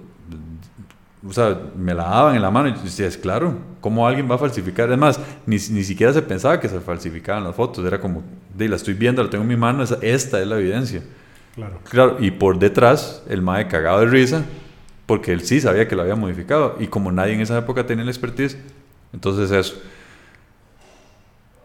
[1.28, 4.30] o sea, me la daban en la mano y yo decía, es claro, ¿cómo alguien
[4.30, 4.88] va a falsificar?
[4.88, 8.24] Además, ni, ni siquiera se pensaba que se falsificaban las fotos, era como,
[8.56, 11.02] de la estoy viendo, la tengo en mi mano, esta es la evidencia.
[11.56, 11.80] Claro.
[11.90, 14.46] Claro, y por detrás, el mae cagado de risa,
[15.06, 18.06] porque él sí sabía que lo había modificado, y como nadie en esa época tenía
[18.06, 18.58] la expertise,
[19.12, 19.82] entonces eso.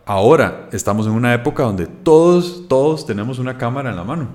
[0.04, 4.28] Ahora estamos en una época donde todos, todos tenemos una cámara en la mano.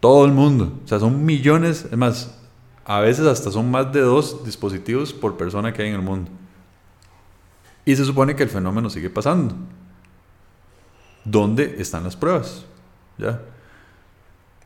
[0.00, 0.72] Todo el mundo.
[0.84, 2.38] O sea, son millones, es más,
[2.84, 6.30] a veces hasta son más de dos dispositivos por persona que hay en el mundo.
[7.84, 9.54] Y se supone que el fenómeno sigue pasando.
[11.24, 12.64] ¿Dónde están las pruebas?
[13.18, 13.40] ¿Ya?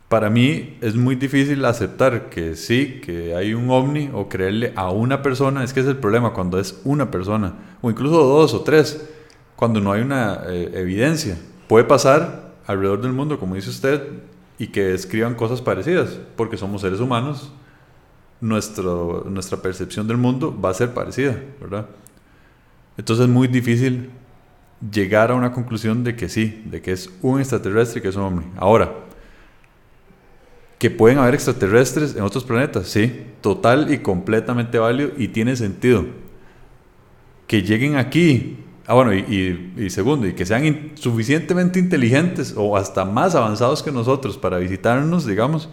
[0.09, 4.91] Para mí es muy difícil aceptar que sí, que hay un ovni o creerle a
[4.91, 5.63] una persona.
[5.63, 9.09] Es que es el problema cuando es una persona, o incluso dos o tres,
[9.59, 11.37] cuando no hay una eh, evidencia.
[11.67, 14.01] Puede pasar alrededor del mundo, como dice usted,
[14.57, 17.53] y que escriban cosas parecidas, porque somos seres humanos.
[18.41, 21.87] Nuestro, nuestra percepción del mundo va a ser parecida, ¿verdad?
[22.97, 24.11] Entonces es muy difícil
[24.93, 28.17] llegar a una conclusión de que sí, de que es un extraterrestre y que es
[28.17, 28.47] un hombre.
[28.59, 28.95] Ahora,
[30.79, 36.07] que pueden haber extraterrestres en otros planetas, sí, total y completamente válido y tiene sentido.
[37.49, 43.35] Que lleguen aquí, ah bueno, y, segundo, y que sean suficientemente inteligentes o hasta más
[43.35, 45.69] avanzados que nosotros para visitarnos, digamos,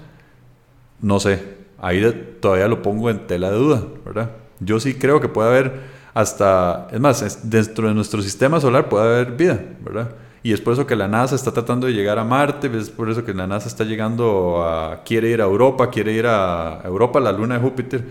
[0.99, 1.41] no sé,
[1.79, 4.31] ahí todavía lo pongo en tela de duda, ¿verdad?
[4.59, 5.73] Yo sí creo que puede haber
[6.13, 10.11] hasta, es más, dentro de nuestro sistema solar puede haber vida, ¿verdad?
[10.43, 13.09] Y es por eso que la NASA está tratando de llegar a Marte, es por
[13.09, 17.19] eso que la NASA está llegando a, quiere ir a Europa, quiere ir a Europa,
[17.19, 18.03] a la luna de Júpiter,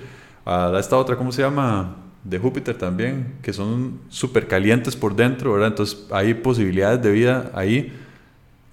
[0.47, 2.04] a esta otra, ¿cómo se llama?
[2.25, 5.69] De Júpiter también, que son súper calientes por dentro, ¿verdad?
[5.69, 7.93] Entonces hay posibilidades de vida ahí,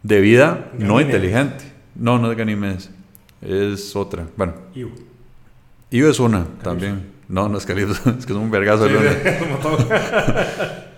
[0.03, 1.65] de vida no inteligente.
[1.93, 2.89] No, no es Ganímedes,
[3.41, 4.25] es otra.
[4.37, 4.53] Bueno.
[4.73, 4.91] Iu.
[5.91, 7.11] Iu es una también.
[7.27, 8.91] No, no es Calipso, es que es un vergazo de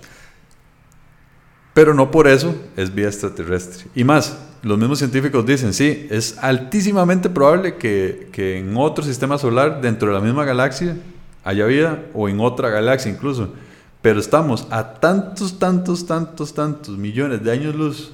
[1.73, 3.85] Pero no por eso es vida extraterrestre.
[3.95, 9.37] Y más, los mismos científicos dicen, sí, es altísimamente probable que, que, en otro sistema
[9.37, 10.95] solar, dentro de la misma galaxia,
[11.43, 13.53] haya vida, o en otra galaxia incluso.
[14.01, 18.11] Pero estamos a tantos, tantos, tantos, tantos millones de años luz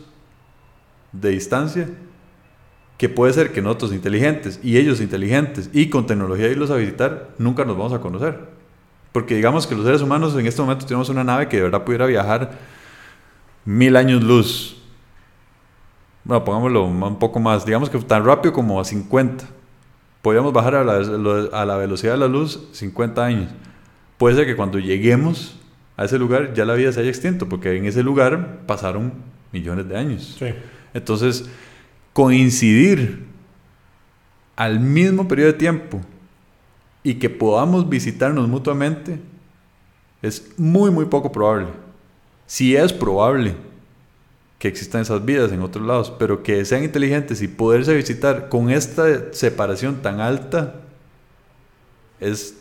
[1.11, 1.89] de distancia
[2.97, 7.29] que puede ser que nosotros inteligentes y ellos inteligentes y con tecnología irlos a visitar,
[7.37, 8.39] nunca nos vamos a conocer.
[9.11, 11.83] Porque digamos que los seres humanos en este momento tenemos una nave que de verdad
[11.83, 12.51] pudiera viajar
[13.65, 14.81] mil años luz.
[16.23, 19.45] Bueno, pongámoslo un poco más, digamos que tan rápido como a 50.
[20.21, 20.97] Podríamos bajar a la,
[21.53, 23.49] a la velocidad de la luz 50 años.
[24.17, 25.57] Puede ser que cuando lleguemos
[25.95, 29.13] a ese lugar ya la vida se haya extinto, porque en ese lugar pasaron
[29.51, 30.35] millones de años.
[30.37, 30.47] Sí.
[30.93, 31.49] Entonces,
[32.13, 33.25] coincidir
[34.55, 36.01] al mismo periodo de tiempo
[37.03, 39.19] y que podamos visitarnos mutuamente
[40.21, 41.67] es muy, muy poco probable.
[42.45, 43.55] Si es probable
[44.59, 48.69] que existan esas vidas en otros lados, pero que sean inteligentes y poderse visitar con
[48.69, 50.75] esta separación tan alta
[52.19, 52.57] es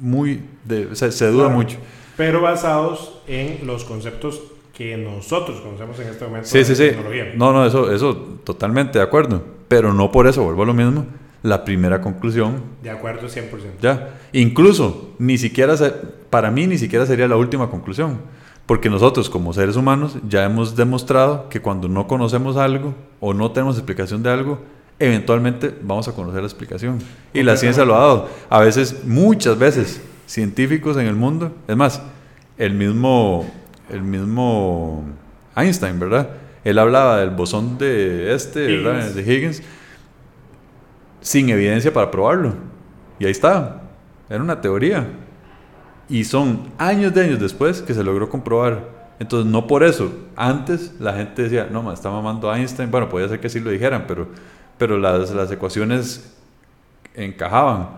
[0.00, 1.78] muy, de, se duda mucho.
[2.16, 4.40] Pero basados en los conceptos
[4.72, 6.90] que nosotros conocemos en este momento sí, sí, sí.
[7.34, 8.14] No, no, eso, eso
[8.44, 9.42] totalmente de acuerdo.
[9.68, 11.06] Pero no por eso, vuelvo a lo mismo.
[11.42, 12.62] La primera conclusión.
[12.82, 13.48] De acuerdo 100%.
[13.80, 14.18] Ya.
[14.32, 15.74] Incluso, ni siquiera,
[16.30, 18.20] para mí, ni siquiera sería la última conclusión.
[18.66, 23.52] Porque nosotros, como seres humanos, ya hemos demostrado que cuando no conocemos algo o no
[23.52, 24.58] tenemos explicación de algo,
[24.98, 26.98] eventualmente vamos a conocer la explicación.
[27.32, 28.28] Y la ciencia lo ha dado.
[28.50, 32.02] A veces, muchas veces, científicos en el mundo, es más,
[32.58, 33.46] el mismo
[33.90, 35.04] el mismo
[35.54, 36.30] Einstein, ¿verdad?
[36.64, 39.10] Él hablaba del bosón de este, ¿verdad?
[39.10, 39.62] De Higgins,
[41.20, 42.54] sin evidencia para probarlo.
[43.18, 43.82] Y ahí está.
[44.28, 45.06] Era una teoría.
[46.08, 48.96] Y son años de años después que se logró comprobar.
[49.18, 50.12] Entonces, no por eso.
[50.36, 52.90] Antes la gente decía, no, está mamando Einstein.
[52.90, 54.28] Bueno, podía ser que sí lo dijeran, pero,
[54.78, 56.34] pero las, las ecuaciones
[57.14, 57.88] encajaban.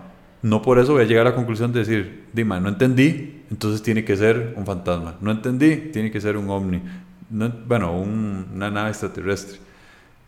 [0.42, 3.82] No por eso voy a llegar a la conclusión de decir, Dima, no entendí, entonces
[3.82, 5.16] tiene que ser un fantasma.
[5.20, 6.80] No entendí, tiene que ser un ovni.
[7.66, 9.58] bueno, una nave extraterrestre.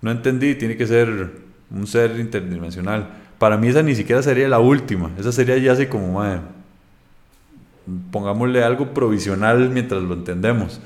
[0.03, 1.31] No entendí, tiene que ser
[1.71, 3.09] un ser interdimensional.
[3.39, 5.11] Para mí esa ni siquiera sería la última.
[5.19, 6.41] Esa sería ya así como, madre,
[8.11, 10.81] pongámosle algo provisional mientras lo entendemos.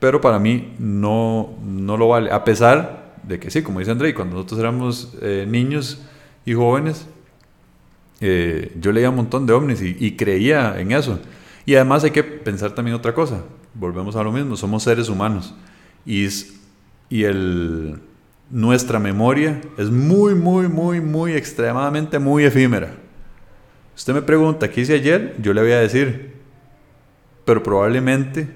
[0.00, 2.30] Pero para mí no, no lo vale.
[2.30, 6.02] A pesar de que sí, como dice André, cuando nosotros éramos eh, niños
[6.44, 7.06] y jóvenes,
[8.20, 11.18] eh, yo leía un montón de ovnis y, creía en eso.
[11.66, 13.42] Y además hay que pensar también otra cosa.
[13.74, 15.54] Volvemos a lo mismo, somos seres humanos.
[16.04, 16.28] Y
[17.10, 18.00] y el,
[18.50, 22.94] nuestra memoria es muy, muy, muy, muy, extremadamente muy efímera.
[23.96, 25.34] Usted me pregunta, ¿qué hice ayer?
[25.40, 26.34] Yo le voy a decir,
[27.44, 28.48] pero probablemente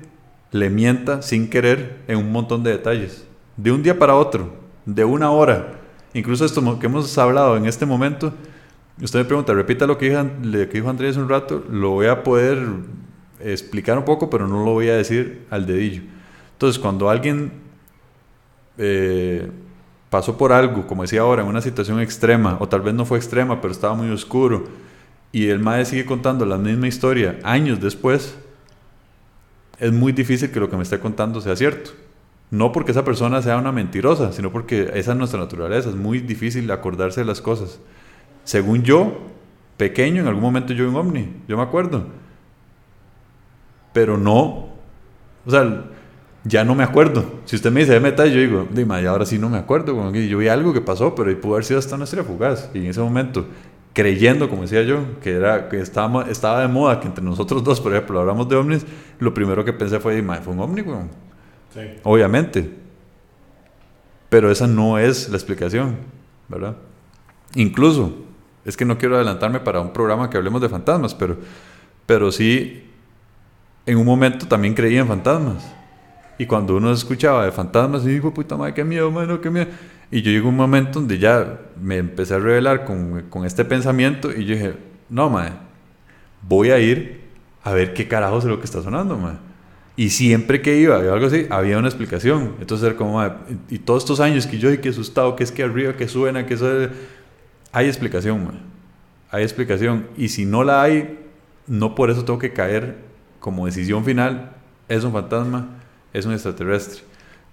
[0.51, 3.26] le mienta sin querer en un montón de detalles.
[3.57, 4.53] De un día para otro,
[4.84, 5.74] de una hora.
[6.14, 8.32] Incluso esto que hemos hablado en este momento,
[9.01, 10.24] usted me pregunta, repita lo que dijo,
[10.72, 12.59] dijo Andrés un rato, lo voy a poder
[13.41, 16.03] explicar un poco, pero no lo voy a decir al dedillo.
[16.53, 17.53] Entonces, cuando alguien
[18.78, 19.49] eh,
[20.11, 23.18] pasó por algo, como decía ahora, en una situación extrema, o tal vez no fue
[23.18, 24.64] extrema, pero estaba muy oscuro,
[25.33, 28.37] y el mae sigue contando la misma historia años después,
[29.79, 31.91] es muy difícil que lo que me esté contando sea cierto.
[32.51, 36.20] No porque esa persona sea una mentirosa, sino porque esa es nuestra naturaleza, es muy
[36.20, 37.79] difícil acordarse de las cosas.
[38.45, 39.18] Según yo,
[39.76, 42.07] pequeño, en algún momento yo vi un ovni, yo me acuerdo.
[43.93, 44.68] Pero no,
[45.45, 45.85] o sea,
[46.45, 47.41] ya no me acuerdo.
[47.45, 50.12] Si usted me dice de meta, yo digo, dime, ahora sí no me acuerdo.
[50.12, 52.70] Yo vi algo que pasó, pero pudo haber sido hasta una estrella fugaz.
[52.72, 53.47] Y en ese momento,
[53.93, 57.80] creyendo, como decía yo, que, era, que estaba, estaba de moda, que entre nosotros dos,
[57.80, 58.86] por ejemplo, hablamos de ovnis,
[59.18, 60.82] lo primero que pensé fue, fue un ovni,
[61.74, 61.80] Sí.
[62.03, 62.70] Obviamente.
[64.28, 65.97] Pero esa no es la explicación,
[66.49, 66.76] ¿verdad?
[67.55, 68.14] Incluso,
[68.64, 71.36] es que no quiero adelantarme para un programa que hablemos de fantasmas, pero,
[72.05, 72.84] pero sí,
[73.86, 75.74] en un momento también creía en fantasmas
[76.39, 79.66] y cuando uno escuchaba de fantasmas, y digo, puta madre, qué miedo, mano, qué miedo.
[80.11, 83.64] Y yo llego a un momento donde ya me empecé a revelar con, con este
[83.64, 84.74] pensamiento y yo dije,
[85.09, 85.52] no, madre,
[86.42, 87.20] voy a ir
[87.62, 89.38] a ver qué carajo es lo que está sonando, madre.
[89.96, 92.54] Y siempre que iba, algo así, había una explicación.
[92.61, 93.34] Entonces era como, madre,
[93.68, 96.46] y, todos estos años que yo, y que asustado, que es que arriba, que suena,
[96.46, 96.88] que eso...
[97.72, 98.61] Hay explicación, madre.
[99.30, 100.06] Hay explicación.
[100.16, 101.18] Y si no la hay,
[101.66, 102.96] no por eso tengo que caer
[103.40, 104.52] como decisión final,
[104.88, 105.78] es un fantasma
[106.12, 107.02] es un extraterrestre.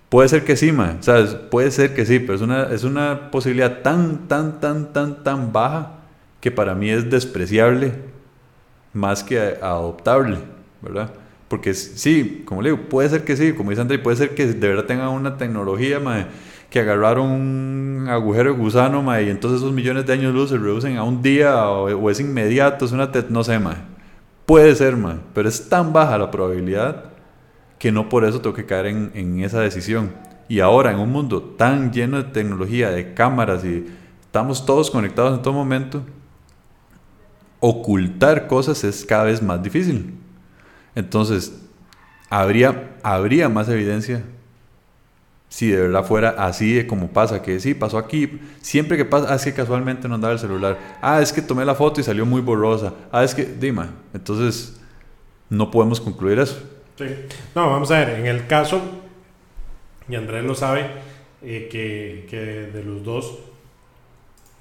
[0.09, 1.33] Puede ser que sí, ma, ¿sabes?
[1.33, 5.51] Puede ser que sí, pero es una, es una posibilidad tan, tan, tan, tan, tan
[5.51, 5.93] baja
[6.39, 7.93] que para mí es despreciable
[8.93, 10.37] más que adoptable,
[10.81, 11.09] ¿verdad?
[11.47, 14.45] Porque sí, como le digo, puede ser que sí, como dice André, puede ser que
[14.45, 16.27] de verdad tengan una tecnología, ma,
[16.69, 20.57] que agarraron un agujero de gusano, ma, y entonces esos millones de años luz se
[20.57, 23.59] reducen a un día o, es inmediato, es una, no sé.
[24.45, 27.14] Puede ser, ma, pero es tan baja la probabilidad
[27.79, 30.13] que no por eso tengo que caer en, esa decisión.
[30.47, 33.85] Y ahora, en un mundo tan lleno de tecnología, de cámaras y
[34.21, 36.03] estamos todos conectados en todo momento,
[37.59, 40.13] ocultar cosas es cada vez más difícil.
[40.93, 41.61] Entonces,
[42.29, 44.23] habría, habría más evidencia
[45.55, 49.27] si de verdad fuera así de como pasa, que sí, pasó aquí, siempre que pasa,
[49.31, 52.03] ah, es que casualmente no andaba el celular, ah, es que tomé la foto y
[52.03, 54.77] salió muy borrosa, ah, es que, dima, entonces
[55.49, 56.61] no podemos concluir eso.
[56.97, 57.05] Sí.
[57.53, 58.81] No, vamos a ver, en el caso,
[60.07, 60.85] y Andrés lo sabe,
[61.41, 63.39] eh, que, que, de los dos,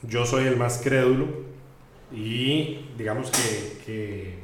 [0.02, 1.26] yo soy el más crédulo
[2.12, 4.42] y digamos que,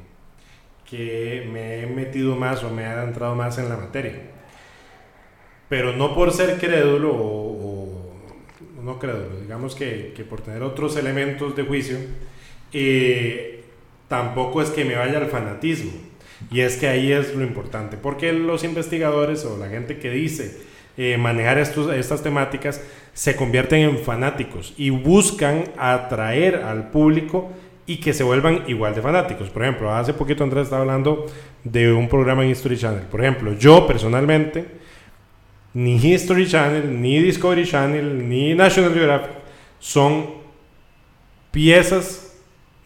[0.89, 4.15] que, me he metido más o me he adentrado más en la materia.
[5.69, 8.13] Pero no por ser crédulo o,
[8.83, 11.99] no crédulo, digamos que, que, por tener otros elementos de juicio,
[12.73, 13.65] eh,
[14.09, 16.10] tampoco es que me vaya al fanatismo.
[16.51, 20.59] Y es que ahí es lo importante, porque los investigadores o la gente que dice
[20.97, 22.83] eh, manejar estos, estas temáticas
[23.13, 27.51] se convierten en fanáticos y buscan atraer al público
[27.87, 29.51] y que se vuelvan igual de fanáticos.
[29.51, 31.27] Por ejemplo, hace poquito Andrés estaba hablando
[31.65, 33.03] de un programa en History Channel.
[33.03, 34.65] Por ejemplo, yo personalmente,
[35.75, 39.31] ni History Channel, ni Discovery Channel, ni National Geographic
[39.79, 40.27] son
[41.51, 42.30] piezas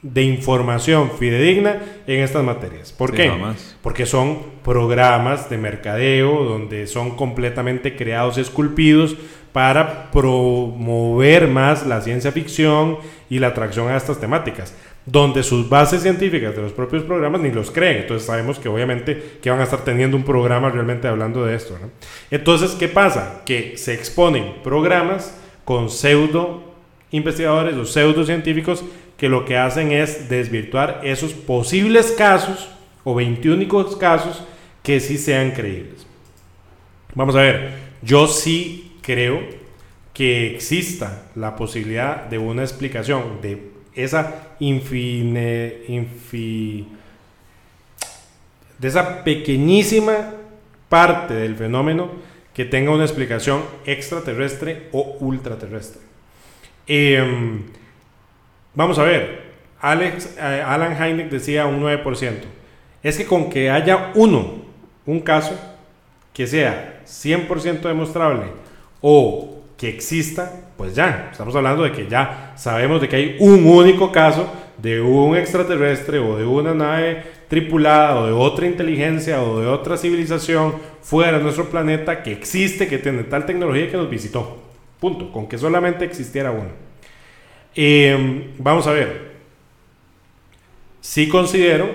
[0.05, 2.93] de información fidedigna en estas materias.
[2.93, 3.33] ¿Por qué?
[3.81, 9.17] Porque son programas de mercadeo donde son completamente creados, esculpidos
[9.53, 12.99] para promover más la ciencia ficción
[13.31, 14.75] y la atracción a estas temáticas,
[15.07, 18.03] donde sus bases científicas de los propios programas ni los creen.
[18.03, 21.79] Entonces sabemos que obviamente que van a estar teniendo un programa realmente hablando de esto.
[22.31, 23.41] Entonces, ¿qué pasa?
[23.47, 25.35] Que se exponen programas
[25.65, 26.75] con pseudo
[27.11, 28.85] investigadores o pseudocientíficos
[29.25, 32.69] que lo que hacen es desvirtuar esos posibles casos
[33.05, 33.67] o 21
[33.99, 34.45] casos
[34.83, 36.07] que sí sean creíbles.
[37.15, 37.73] Vamos a ver,
[38.03, 39.41] yo sí creo
[40.13, 46.87] que exista la posibilidad de una explicación de esa infine, infi,
[48.79, 50.35] de esa pequeñísima
[50.91, 52.11] parte del fenómeno
[52.53, 56.03] que tenga una explicación extraterrestre o ultraterrestre.
[56.87, 57.63] Em,
[58.75, 59.45] vamos a ver,
[59.81, 62.47] Alex, eh, Alan Hynek decía un 9%.
[63.03, 64.63] Es que con que haya uno,
[65.05, 65.59] un caso,
[66.33, 68.45] que sea 100% demostrable
[69.01, 73.67] o que exista, pues ya, estamos hablando de que ya sabemos de que hay un
[73.67, 79.61] único caso de un extraterrestre o de una nave tripulada o de otra inteligencia o
[79.61, 84.11] de otra civilización fuera de nuestro planeta que existe, que tiene tal tecnología que nos
[84.11, 84.63] visitó.
[84.99, 86.71] Punto, con que solamente existiera uno.
[87.75, 89.33] Em, vamos a ver,
[91.01, 91.95] sí considero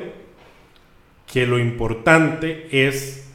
[1.31, 3.29] que lo importante es,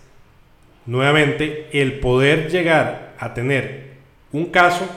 [0.87, 3.95] nuevamente, el poder llegar a tener
[4.33, 4.89] un caso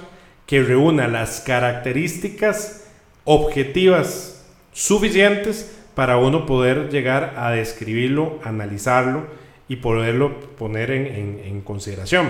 [0.45, 2.89] que reúna las características
[3.24, 9.26] objetivas suficientes para uno poder llegar a describirlo, analizarlo
[9.68, 12.30] y poderlo poner en, consideración.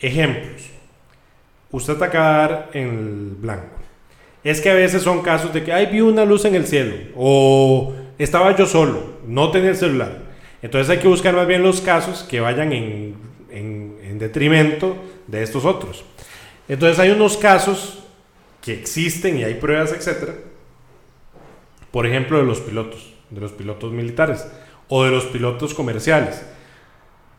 [0.00, 0.70] Ejemplos.
[1.70, 3.75] Usted acaba de dar en el blanco.
[4.46, 6.94] Es que a veces son casos de que, ay, vi una luz en el cielo.
[7.16, 10.22] O estaba yo solo, no tenía el celular.
[10.62, 13.16] Entonces hay que buscar más bien los casos que vayan en,
[13.50, 16.04] en detrimento de estos otros.
[16.68, 18.04] Entonces hay unos casos
[18.62, 20.34] que existen y hay pruebas, etcétera,
[21.90, 24.46] por ejemplo, de los pilotos, de los pilotos militares
[24.88, 26.44] o de los pilotos comerciales,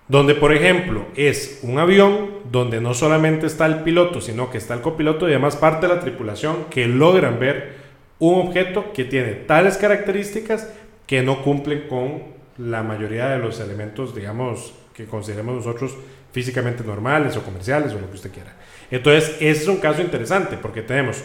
[0.07, 4.73] donde, por ejemplo, es un avión donde no solamente está el piloto, sino que está
[4.73, 7.75] el copiloto y además parte de la tripulación que logran ver
[8.19, 10.69] un objeto que tiene tales características
[11.05, 12.23] que no cumplen con
[12.57, 15.95] la mayoría de los elementos, digamos, que consideremos nosotros
[16.31, 18.55] físicamente normales o comerciales o lo que usted quiera.
[18.89, 21.23] Entonces, ese es un caso interesante porque tenemos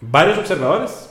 [0.00, 1.10] varios observadores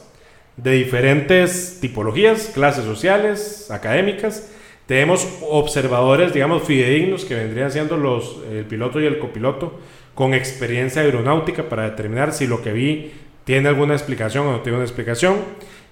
[0.58, 4.50] de diferentes tipologías, clases sociales, académicas.
[4.90, 9.80] Tenemos observadores, digamos, fidedignos que vendrían siendo los, el piloto y el copiloto
[10.16, 13.12] con experiencia aeronáutica para determinar si lo que vi
[13.44, 15.36] tiene alguna explicación o no tiene una explicación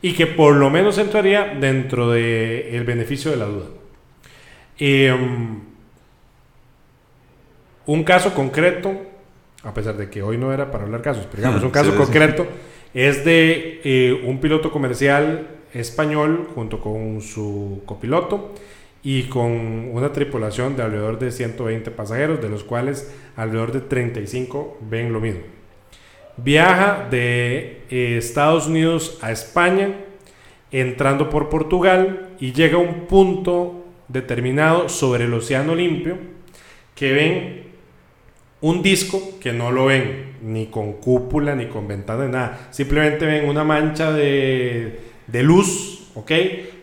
[0.02, 3.68] y que por lo menos entraría dentro del el beneficio de la duda.
[4.80, 5.60] Em,
[7.86, 9.00] un caso concreto,
[9.62, 12.48] a pesar de que hoy no era para hablar casos, pero digamos, un caso concreto
[12.96, 18.56] es de eh, un piloto comercial español junto con su copiloto
[19.10, 24.80] y con una tripulación de alrededor de 120 pasajeros, de los cuales alrededor de 35
[24.82, 25.44] ven lo mismo.
[26.36, 29.96] Viaja de eh, Estados Unidos a España,
[30.74, 36.18] entrando por Portugal y llega a un punto determinado sobre el Océano Limpio
[36.94, 37.64] que ven
[38.60, 42.68] un disco que no lo ven ni con cúpula ni con ventana ni nada.
[42.72, 46.32] Simplemente ven una mancha de, de luz, ¿ok?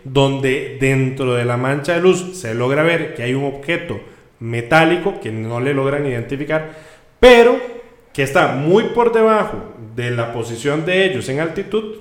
[0.05, 4.01] Donde dentro de la mancha de luz se logra ver que hay un objeto
[4.41, 6.73] metálico que no le logran identificar,
[7.19, 7.59] pero
[8.13, 11.97] que está muy por debajo de la posición de ellos en altitud,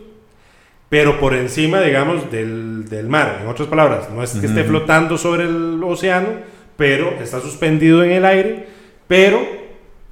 [0.90, 3.40] pero por encima, digamos, del, del mar.
[3.42, 6.28] En otras palabras, no es que esté flotando sobre el océano,
[6.78, 8.68] pero está suspendido en el aire,
[9.08, 9.42] pero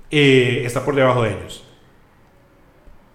[0.09, 1.63] eh, está por debajo de ellos.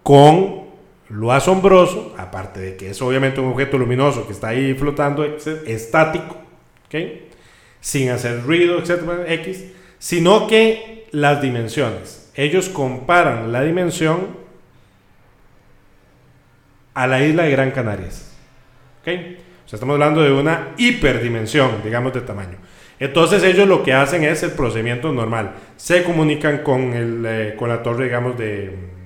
[0.03, 0.66] Con
[1.09, 6.37] lo asombroso, aparte de que es obviamente un objeto luminoso que está ahí flotando, estático,
[7.79, 9.65] sin hacer ruido, etcétera, X,
[9.99, 12.31] sino que las dimensiones.
[12.35, 14.37] Ellos comparan la dimensión
[16.93, 18.35] a la isla de Gran Canarias.
[19.05, 22.57] estamos hablando de una hiperdimensión, digamos, de tamaño.
[22.99, 25.53] Entonces ellos lo que hacen es el procedimiento normal.
[25.77, 28.96] Se comunican con, el, eh, con la torre, digamos, de,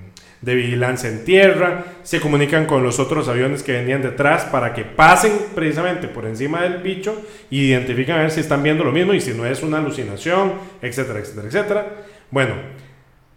[0.42, 4.84] de, vigilancia en tierra, se comunican con los otros aviones que venían detrás para que
[4.84, 9.14] pasen precisamente por encima del bicho y identifiquen a ver si están viendo lo mismo
[9.14, 11.86] y si no es una alucinación, etcétera, etcétera, etcétera.
[12.30, 12.54] Bueno,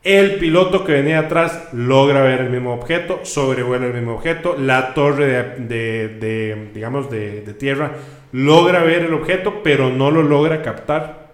[0.06, 4.94] el piloto que venía atrás logra ver el mismo objeto, sobrevuela el mismo objeto, la
[4.94, 5.26] torre
[5.58, 7.94] de, de digamos, de, tierra
[8.32, 11.26] logra ver el objeto, pero no lo logra captar.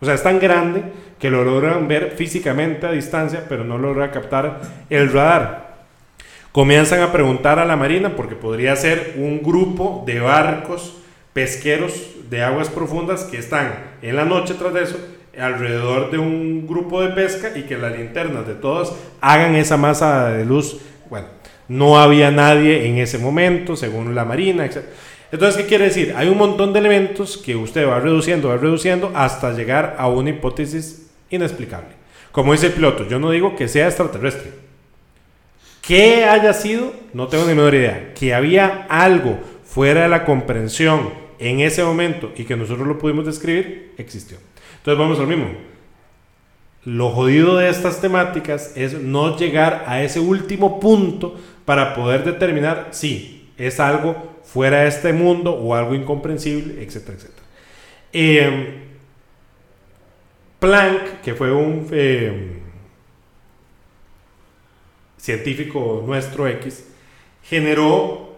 [0.00, 0.82] O sea, es tan grande
[1.22, 4.60] que lo logran ver físicamente a distancia, pero no logra captar
[4.90, 5.84] el radar.
[6.50, 10.96] Comienzan a preguntar a la Marina, porque podría ser un grupo de barcos
[11.32, 11.94] pesqueros
[12.28, 14.98] de aguas profundas que están en la noche tras de eso
[15.38, 20.30] alrededor de un grupo de pesca y que las linternas de todas hagan esa masa
[20.30, 20.78] de luz.
[21.08, 21.28] Bueno,
[21.68, 24.78] no había nadie en ese momento, según la Marina, etc.
[25.30, 26.14] Entonces, ¿qué quiere decir?
[26.16, 30.30] Hay un montón de elementos que usted va reduciendo, va reduciendo hasta llegar a una
[30.30, 31.01] hipótesis
[31.32, 31.90] inexplicable.
[32.30, 34.52] Como dice el piloto, yo no digo que sea extraterrestre.
[35.82, 38.14] Que haya sido, no tengo ni menor idea.
[38.14, 43.26] Que había algo fuera de la comprensión en ese momento y que nosotros lo pudimos
[43.26, 44.38] describir, existió.
[44.78, 45.48] Entonces vamos al mismo.
[46.84, 52.88] Lo jodido de estas temáticas es no llegar a ese último punto para poder determinar
[52.90, 57.46] si es algo fuera de este mundo o algo incomprensible, etcétera, etcétera.
[58.12, 58.91] Em,
[60.62, 62.60] Planck, que fue un, em,
[65.16, 66.88] científico nuestro X,
[67.42, 68.36] generó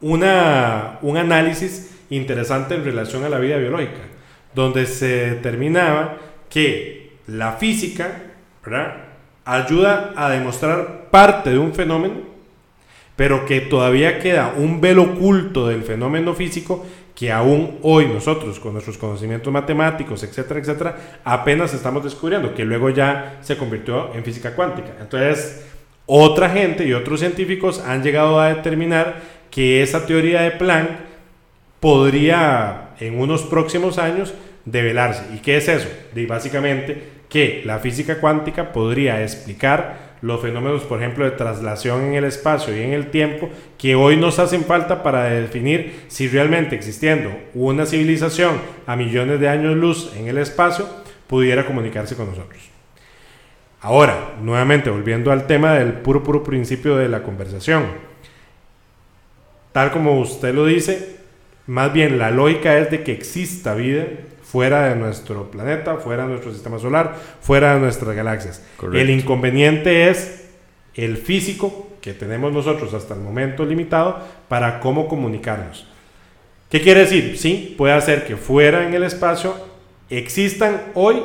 [0.00, 4.00] una, un análisis interesante en relación a la vida biológica,
[4.56, 6.16] donde se determinaba
[6.50, 8.22] que la física
[9.44, 12.14] ayuda a demostrar parte de un fenómeno,
[13.14, 16.84] pero que todavía queda un velo oculto del fenómeno físico
[17.14, 22.90] que aún hoy nosotros, con nuestros conocimientos matemáticos, etcétera, etcétera, apenas estamos descubriendo, que luego
[22.90, 24.92] ya se convirtió en física cuántica.
[25.00, 25.64] Entonces,
[26.06, 29.14] otra gente y otros científicos han llegado a determinar
[29.50, 30.90] que esa teoría de Planck
[31.78, 34.34] podría en unos próximos años
[34.64, 35.24] develarse.
[35.34, 35.88] ¿Y qué es eso?
[36.26, 42.24] Básicamente que la física cuántica podría explicar los fenómenos, por ejemplo, de traslación en el
[42.24, 47.30] espacio y en el tiempo, que hoy nos hacen falta para definir si realmente existiendo
[47.52, 48.54] una civilización
[48.86, 50.88] a millones de años luz en el espacio,
[51.26, 52.58] pudiera comunicarse con nosotros.
[53.82, 57.84] Ahora, nuevamente, volviendo al tema del puro, puro principio de la conversación.
[59.72, 61.16] Tal como usted lo dice,
[61.66, 64.06] más bien la lógica es de que exista vida
[64.54, 68.62] fuera de nuestro planeta, fuera de nuestro sistema solar, fuera de nuestras galaxias.
[68.92, 70.44] El inconveniente es
[70.94, 75.88] el físico que tenemos nosotros hasta el momento limitado para cómo comunicarnos.
[76.70, 77.36] ¿Qué quiere decir?
[77.36, 79.56] Sí, puede hacer que fuera en el espacio
[80.08, 81.16] existan hoy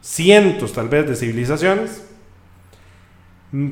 [0.00, 2.06] cientos tal vez de civilizaciones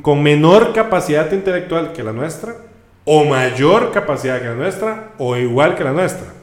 [0.03, 2.57] con menor capacidad intelectual que la nuestra,
[3.05, 6.35] o mayor capacidad que la nuestra, o igual que la nuestra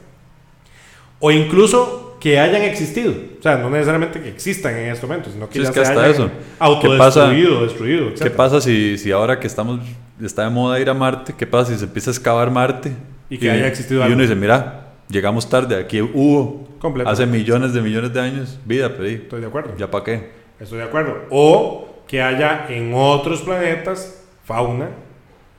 [1.24, 3.12] o incluso que hayan existido.
[3.38, 5.92] O sea, no necesariamente que existan en este momento, sino que ya es que se
[5.92, 6.30] hasta eso.
[6.58, 8.12] autodestruido, destruido.
[8.14, 9.80] ¿Qué pasa si, si ahora que estamos
[10.20, 12.92] está de moda ir a Marte, qué pasa si se empieza a excavar Marte
[13.30, 14.14] y que haya existido y algo?
[14.14, 16.68] uno dice, mira, llegamos tarde, aquí hubo
[17.06, 19.74] hace millones de millones de años vida, pero Estoy de acuerdo.
[19.78, 20.30] ¿Ya para qué?
[20.58, 21.16] Estoy de acuerdo.
[21.30, 24.88] O que haya en otros planetas fauna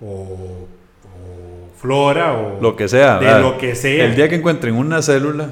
[0.01, 0.67] o
[1.83, 3.19] flora o lo que sea.
[3.19, 4.05] De lo que sea.
[4.05, 5.49] El día que encuentren una célula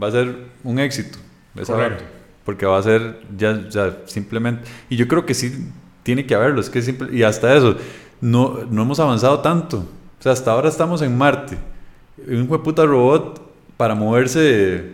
[0.00, 1.18] va a ser un éxito.
[1.66, 2.04] Correcto.
[2.44, 4.68] Porque va a ser ya, ya, simplemente...
[4.90, 5.70] Y yo creo que sí
[6.02, 6.60] tiene que haberlo.
[6.60, 7.76] Es que simple, y hasta eso,
[8.20, 9.78] no, no hemos avanzado tanto.
[9.78, 11.56] O sea, hasta ahora estamos en Marte.
[12.26, 13.40] Un puta robot
[13.78, 14.84] para moverse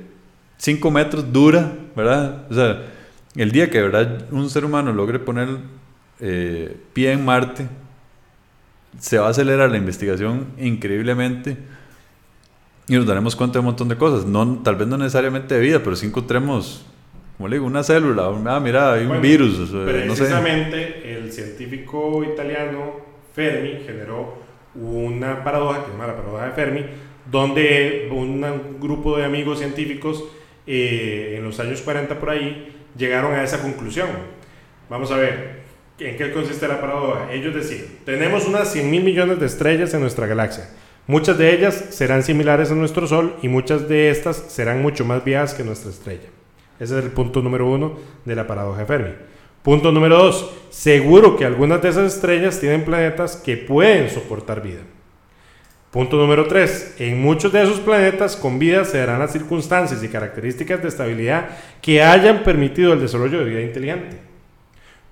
[0.58, 2.46] 5 metros dura, ¿verdad?
[2.48, 2.80] O sea,
[3.34, 5.48] el día que verdad un ser humano logre poner
[6.20, 7.66] eh, pie en Marte,
[8.98, 11.56] se va a acelerar la investigación increíblemente
[12.86, 14.26] y nos daremos cuenta de un montón de cosas.
[14.26, 16.84] No, tal vez no necesariamente de vida, pero sí encontremos,
[17.36, 18.30] como le digo, una célula.
[18.46, 19.70] Ah, mira, hay un virus.
[19.84, 23.00] precisamente el científico italiano
[23.34, 26.84] Fermi generó una paradoja, que se llama la paradoja de Fermi,
[27.30, 30.24] donde un grupo de amigos científicos
[30.66, 34.08] eh, en los años 40 por ahí llegaron a esa conclusión.
[34.90, 35.63] Vamos a ver,
[35.98, 37.32] ¿En qué consiste la paradoja?
[37.32, 40.68] Ellos decían, tenemos unas 100 mil millones de estrellas en nuestra galaxia.
[41.06, 45.22] Muchas de ellas serán similares a nuestro Sol y muchas de estas serán mucho más
[45.22, 46.28] viejas que nuestra estrella.
[46.80, 49.14] Ese es el punto número uno de la paradoja de Fermi.
[49.62, 54.80] Punto número dos, seguro que algunas de esas estrellas tienen planetas que pueden soportar vida.
[55.92, 60.08] Punto número tres, en muchos de esos planetas con vida se darán las circunstancias y
[60.08, 61.50] características de estabilidad
[61.80, 64.33] que hayan permitido el desarrollo de vida inteligente.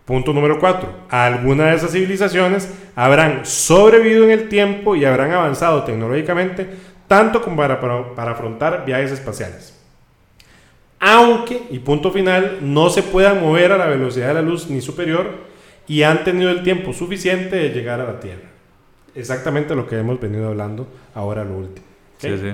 [0.05, 0.89] Punto número 4.
[1.11, 6.67] Algunas de esas civilizaciones habrán sobrevivido en el tiempo y habrán avanzado tecnológicamente
[7.07, 9.79] tanto como para, para, afrontar viajes espaciales.
[10.99, 14.81] Aunque, y punto final, no se puedan mover a la velocidad de la luz ni
[14.81, 15.31] superior
[15.87, 18.49] y han tenido el tiempo suficiente de llegar a la Tierra.
[19.15, 21.87] Exactamente lo que hemos venido hablando ahora lo último.
[22.19, 22.53] Sí, sí.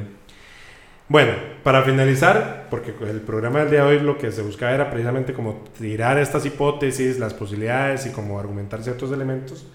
[1.09, 1.33] Bueno,
[1.63, 5.33] para finalizar, porque el programa del día de hoy lo que se buscaba era precisamente
[5.33, 9.67] como tirar estas hipótesis, las posibilidades y como argumentar ciertos elementos,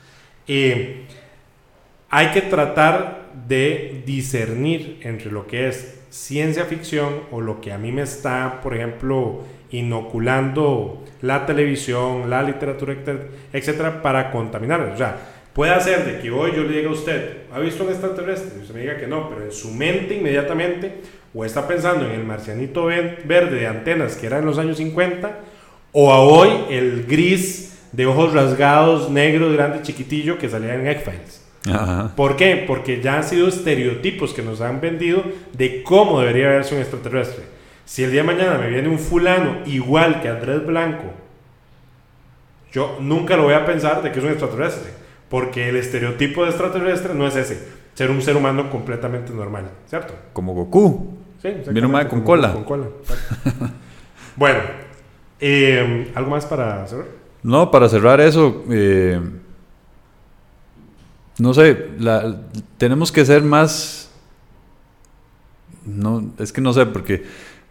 [0.48, 7.80] hay que tratar de discernir entre lo que es ciencia ficción o lo que a
[7.80, 9.42] mí me está, por ejemplo,
[9.72, 12.96] inoculando la televisión, la literatura,
[13.52, 14.82] etcétera, para contaminar.
[14.82, 15.18] O sea,
[15.52, 18.60] puede hacer de que hoy yo le diga a usted, ¿ha visto un extraterrestre?
[18.60, 21.02] Y usted me diga que no, pero en su mente inmediatamente
[21.34, 25.40] o está pensando en el marcianito verde de antenas que era en los años 50,
[25.92, 31.42] o a hoy el gris de ojos rasgados, negro, grande, chiquitillo que salía en X-Files.
[32.16, 32.64] ¿Por qué?
[32.68, 35.24] Porque ya han sido estereotipos que nos han vendido
[35.54, 37.46] de cómo debería verse un extraterrestre.
[37.86, 41.06] Si el día de mañana me viene un fulano igual que Andrés Blanco,
[42.72, 44.92] yo nunca lo voy a pensar de que es un extraterrestre,
[45.30, 50.16] porque el estereotipo de extraterrestre no es ese, ser un ser humano completamente normal, ¿cierto?
[50.34, 51.23] Como Goku.
[51.44, 52.54] Sí, Viene un con cola.
[52.54, 52.88] Con cola.
[54.38, 54.60] bueno,
[55.42, 57.08] eh, ¿algo más para cerrar?
[57.44, 59.20] No, para cerrar eso, eh,
[61.38, 62.38] no sé, la,
[62.78, 64.10] tenemos que ser más,
[65.86, 67.26] no, es que no sé, porque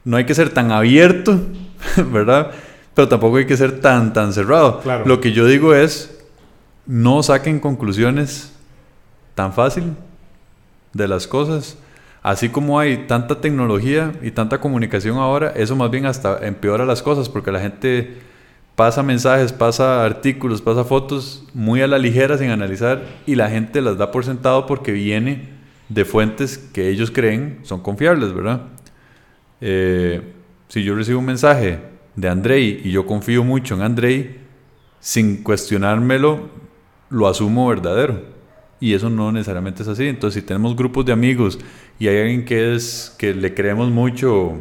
[0.05, 1.40] no hay que ser tan abierto,
[2.12, 2.51] ¿verdad?
[2.93, 4.81] Pero tampoco hay que ser tan, tan cerrado.
[4.81, 5.07] Claro.
[5.07, 6.23] Lo que yo digo es,
[6.85, 8.53] no saquen conclusiones
[9.35, 9.97] tan fácil
[10.93, 11.78] de las cosas.
[12.23, 17.03] Así como hay tanta tecnología y tanta comunicación ahora, eso más bien hasta empeora las
[17.03, 18.16] cosas porque la gente
[18.77, 23.81] pasa mensajes, pasa artículos, pasa fotos muy a la ligera sin analizar y la gente
[23.81, 25.49] las da por sentado porque viene
[25.89, 28.62] de fuentes que ellos creen son confiables, ¿verdad?
[29.61, 30.23] Eh,
[30.69, 31.81] si yo recibo un mensaje
[32.15, 34.40] de Andrei y yo confío mucho en Andrei,
[35.01, 36.49] sin cuestionármelo,
[37.11, 38.32] lo asumo verdadero.
[38.83, 40.09] Y eso no necesariamente es así.
[40.09, 41.57] Entonces, si tenemos grupos de amigos
[42.01, 44.55] y hay alguien que es que le creemos mucho,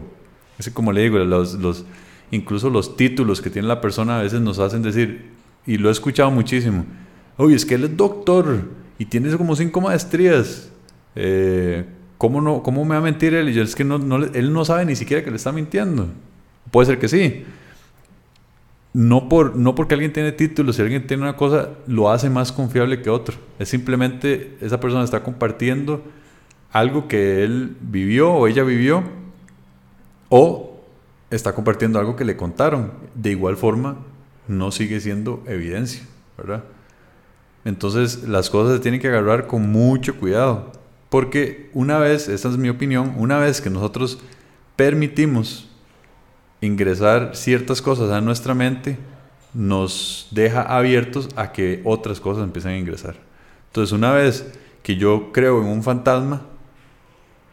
[0.60, 1.85] es como le digo, los, los,
[2.30, 5.31] incluso los títulos que tiene la persona a veces nos hacen decir,
[5.65, 6.85] y lo he escuchado muchísimo,
[7.35, 8.69] oye, es que él es doctor
[8.99, 10.72] y tiene como cinco maestrías.
[11.15, 11.84] Eh,
[12.19, 13.49] ¿cómo, no, ¿Cómo me va a mentir él?
[13.49, 16.10] Y yo, es que no, no, él no sabe ni siquiera que le está mintiendo.
[16.69, 17.43] Puede ser que sí.
[18.93, 22.51] No, por, no porque alguien tiene títulos, si alguien tiene una cosa, lo hace más
[22.51, 23.38] confiable que otro.
[23.57, 26.03] Es simplemente esa persona está compartiendo
[26.72, 29.03] algo que él vivió o ella vivió,
[30.30, 30.81] o
[31.30, 32.91] está compartiendo algo que le contaron.
[33.15, 33.97] De igual forma,
[34.47, 36.03] no sigue siendo evidencia,
[36.38, 36.63] ¿verdad?
[37.63, 40.72] Entonces las cosas se tienen que agarrar con mucho cuidado.
[41.09, 44.19] Porque una vez, esta es mi opinión, una vez que nosotros
[44.76, 45.69] permitimos
[46.61, 48.97] ingresar ciertas cosas a nuestra mente,
[49.53, 53.15] nos deja abiertos a que otras cosas empiecen a ingresar.
[53.67, 56.41] Entonces, una vez que yo creo en un fantasma,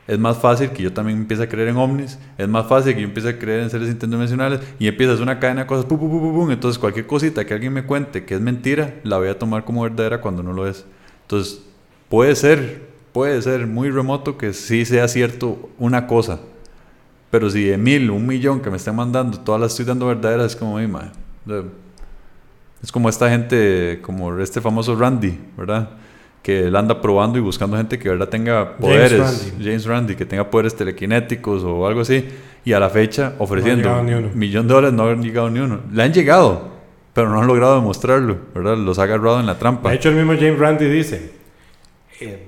[0.06, 3.02] es más fácil que yo también empiece a creer en ovnis, es más fácil que
[3.02, 6.08] yo empiece a creer en seres interdimensionales y empiezas una cadena de cosas, pum, pum,
[6.08, 9.38] pum, pum, entonces cualquier cosita que alguien me cuente que es mentira, la voy a
[9.38, 10.86] tomar como verdadera cuando no lo es.
[11.22, 11.62] Entonces,
[12.08, 16.40] puede ser, puede ser muy remoto que sí sea cierto una cosa,
[17.30, 20.46] pero si de mil, un millón que me estén mandando, todas las estoy dando verdaderas,
[20.46, 21.10] es como mi madre.
[22.82, 25.90] Es como esta gente, como este famoso Randy, ¿verdad?
[26.42, 29.12] Que él anda probando y buscando gente que verdad tenga poderes.
[29.18, 29.64] James Randi.
[29.64, 32.24] James Randy, que tenga poderes telequinéticos o algo así.
[32.64, 34.18] Y a la fecha ofreciendo uno.
[34.18, 35.80] un millón de dólares no han llegado ni uno.
[35.92, 36.68] Le han llegado,
[37.12, 38.76] pero no han logrado demostrarlo, ¿verdad?
[38.76, 39.90] Los ha agarrado en la trampa.
[39.90, 41.32] De hecho, el mismo James Randi dice:
[42.20, 42.46] eh,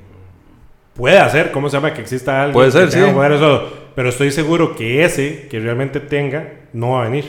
[0.94, 1.92] Puede hacer, ¿cómo se llama?
[1.92, 2.54] Que exista algo.
[2.54, 3.14] Puede ser, que tenga sí.
[3.14, 7.24] poderes, o- pero estoy seguro que ese que realmente tenga no va a venir.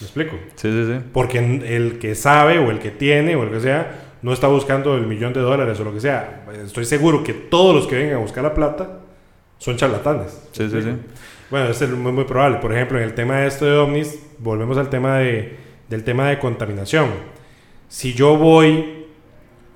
[0.00, 0.36] ¿Me explico?
[0.56, 1.00] Sí, sí, sí.
[1.12, 4.96] Porque el que sabe o el que tiene o el que sea no está buscando
[4.96, 6.44] el millón de dólares o lo que sea.
[6.64, 9.00] Estoy seguro que todos los que vengan a buscar la plata
[9.58, 10.38] son charlatanes.
[10.52, 10.90] Sí, sí, sí.
[11.50, 12.58] Bueno, eso es muy, muy probable.
[12.58, 15.56] Por ejemplo, en el tema de esto de ovnis, volvemos al tema de,
[15.88, 17.10] del tema de contaminación.
[17.88, 19.06] Si yo voy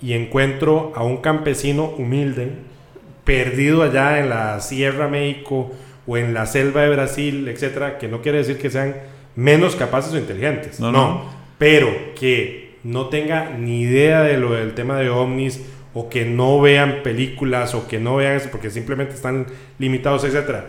[0.00, 2.52] y encuentro a un campesino humilde,
[3.24, 5.70] perdido allá en la Sierra México
[6.10, 8.96] o en la selva de Brasil, etcétera, que no quiere decir que sean
[9.36, 10.80] menos capaces o inteligentes.
[10.80, 11.24] No, No, no.
[11.58, 11.88] pero
[12.18, 15.60] que no tenga ni idea de lo del tema de ovnis
[15.94, 19.46] o que no vean películas o que no vean eso porque simplemente están
[19.78, 20.66] limitados, etcétera.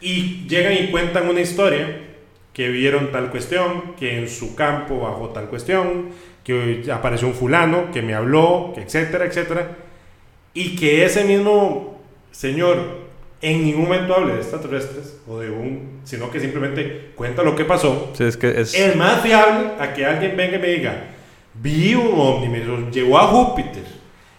[0.00, 1.86] Y llegan y cuentan una historia
[2.54, 6.10] que vieron tal cuestión, que en su campo bajó tal cuestión,
[6.44, 9.76] que apareció un fulano, que me habló, que etcétera, etcétera.
[10.54, 12.00] Y que ese mismo
[12.30, 13.07] señor
[13.40, 17.64] en ningún momento hable de extraterrestres o de un, sino que simplemente cuenta lo que
[17.64, 18.12] pasó.
[18.14, 18.74] Sí, es que es...
[18.74, 21.04] Es más fiable a que alguien venga y me diga,
[21.54, 22.60] vi un ovni, me
[22.90, 23.84] llevó a Júpiter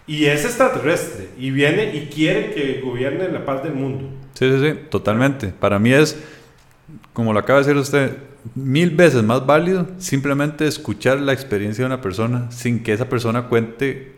[0.05, 4.09] y es extraterrestre y viene y quiere que gobierne la paz del mundo.
[4.33, 5.47] Sí, sí, sí, totalmente.
[5.47, 6.17] Para mí es,
[7.13, 8.17] como lo acaba de decir usted,
[8.55, 13.47] mil veces más válido simplemente escuchar la experiencia de una persona sin que esa persona
[13.47, 14.13] cuente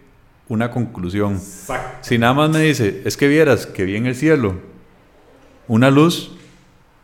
[0.47, 1.33] una conclusión.
[1.33, 1.99] Exacto.
[2.01, 4.70] Si nada más me dice, es que vieras que vi en el cielo
[5.67, 6.31] una luz,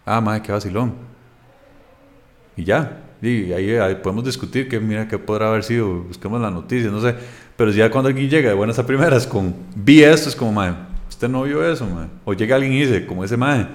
[0.05, 0.93] ah, madre, qué vacilón.
[2.55, 6.51] Y ya, y ahí, ahí podemos discutir que mira qué podrá haber sido, busquemos la
[6.51, 7.15] noticia, no sé.
[7.55, 10.75] Pero ya cuando alguien llega de buenas a primeras con, vi esto, es como, madre,
[11.09, 12.09] usted no vio eso, madre.
[12.25, 13.67] O llega alguien y dice, como ese madre,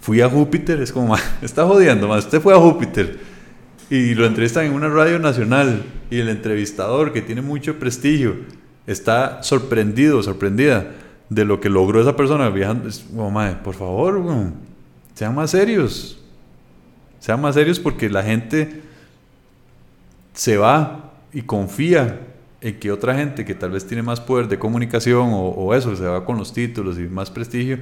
[0.00, 3.18] fui a Júpiter, es como, madre, está jodiendo, madre, usted fue a Júpiter.
[3.90, 8.36] Y lo entrevistan en una radio nacional y el entrevistador, que tiene mucho prestigio,
[8.86, 10.92] está sorprendido, sorprendida
[11.28, 12.88] de lo que logró esa persona viajando.
[12.88, 14.22] Es como, madre, por favor,
[15.14, 16.18] sean más serios.
[17.20, 18.82] Sean más serios porque la gente
[20.32, 22.20] se va y confía
[22.60, 25.94] en que otra gente que tal vez tiene más poder de comunicación o, o eso,
[25.96, 27.78] se va con los títulos y más prestigio,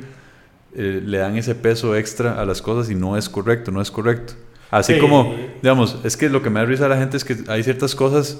[0.74, 3.90] eh, le dan ese peso extra a las cosas y no es correcto, no es
[3.90, 4.34] correcto.
[4.70, 5.00] Así Sí.
[5.00, 7.62] como, digamos, es que lo que me da risa a la gente es que hay
[7.62, 8.38] ciertas cosas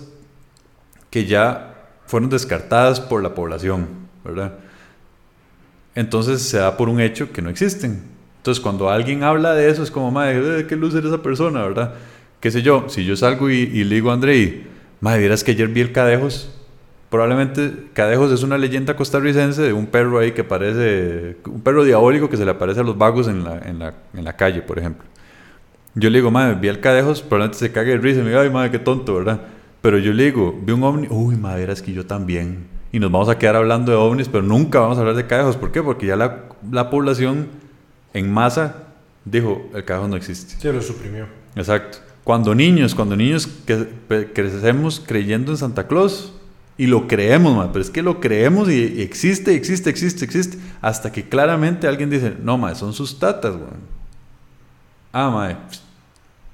[1.10, 1.74] que ya
[2.06, 3.86] fueron descartadas por la población,
[4.24, 4.54] ¿verdad?
[5.96, 8.02] Entonces se da por un hecho que no existen.
[8.36, 11.94] Entonces cuando alguien habla de eso es como, madre, qué luz era esa persona, ¿verdad?
[12.38, 14.66] Qué sé yo, si yo salgo y, y le digo a Andrei,
[15.00, 16.50] madre, vieras que ayer vi el Cadejos.
[17.08, 22.28] Probablemente Cadejos es una leyenda costarricense de un perro ahí que parece, un perro diabólico
[22.28, 25.04] que se le aparece a los vagos en la, calle, por ejemplo.
[25.94, 28.42] Yo le digo, madre, vi al Cadejos, probablemente se cague de risa y me diga,
[28.42, 29.40] ay, madre, qué tonto, ¿verdad?
[29.80, 32.75] Pero yo le digo, vi un ovni, uy, madre, verás que yo también.
[32.92, 35.56] Y nos vamos a quedar hablando de ovnis, pero nunca vamos a hablar de Cadejos.
[35.56, 35.82] ¿Por qué?
[35.82, 37.48] Porque ya la, la población
[38.14, 38.84] en masa
[39.24, 40.54] dijo, el Cadejos no existe.
[40.60, 41.26] Se lo suprimió.
[41.56, 41.98] Exacto.
[42.24, 43.88] Cuando niños, cuando niños que,
[44.34, 46.32] crecemos creyendo en Santa Claus
[46.78, 50.58] y lo creemos, ma, pero es que lo creemos y, y existe, existe, existe, existe,
[50.80, 53.96] hasta que claramente alguien dice, no, ma, son sus tatas, weón.
[55.12, 55.58] Ah, ma,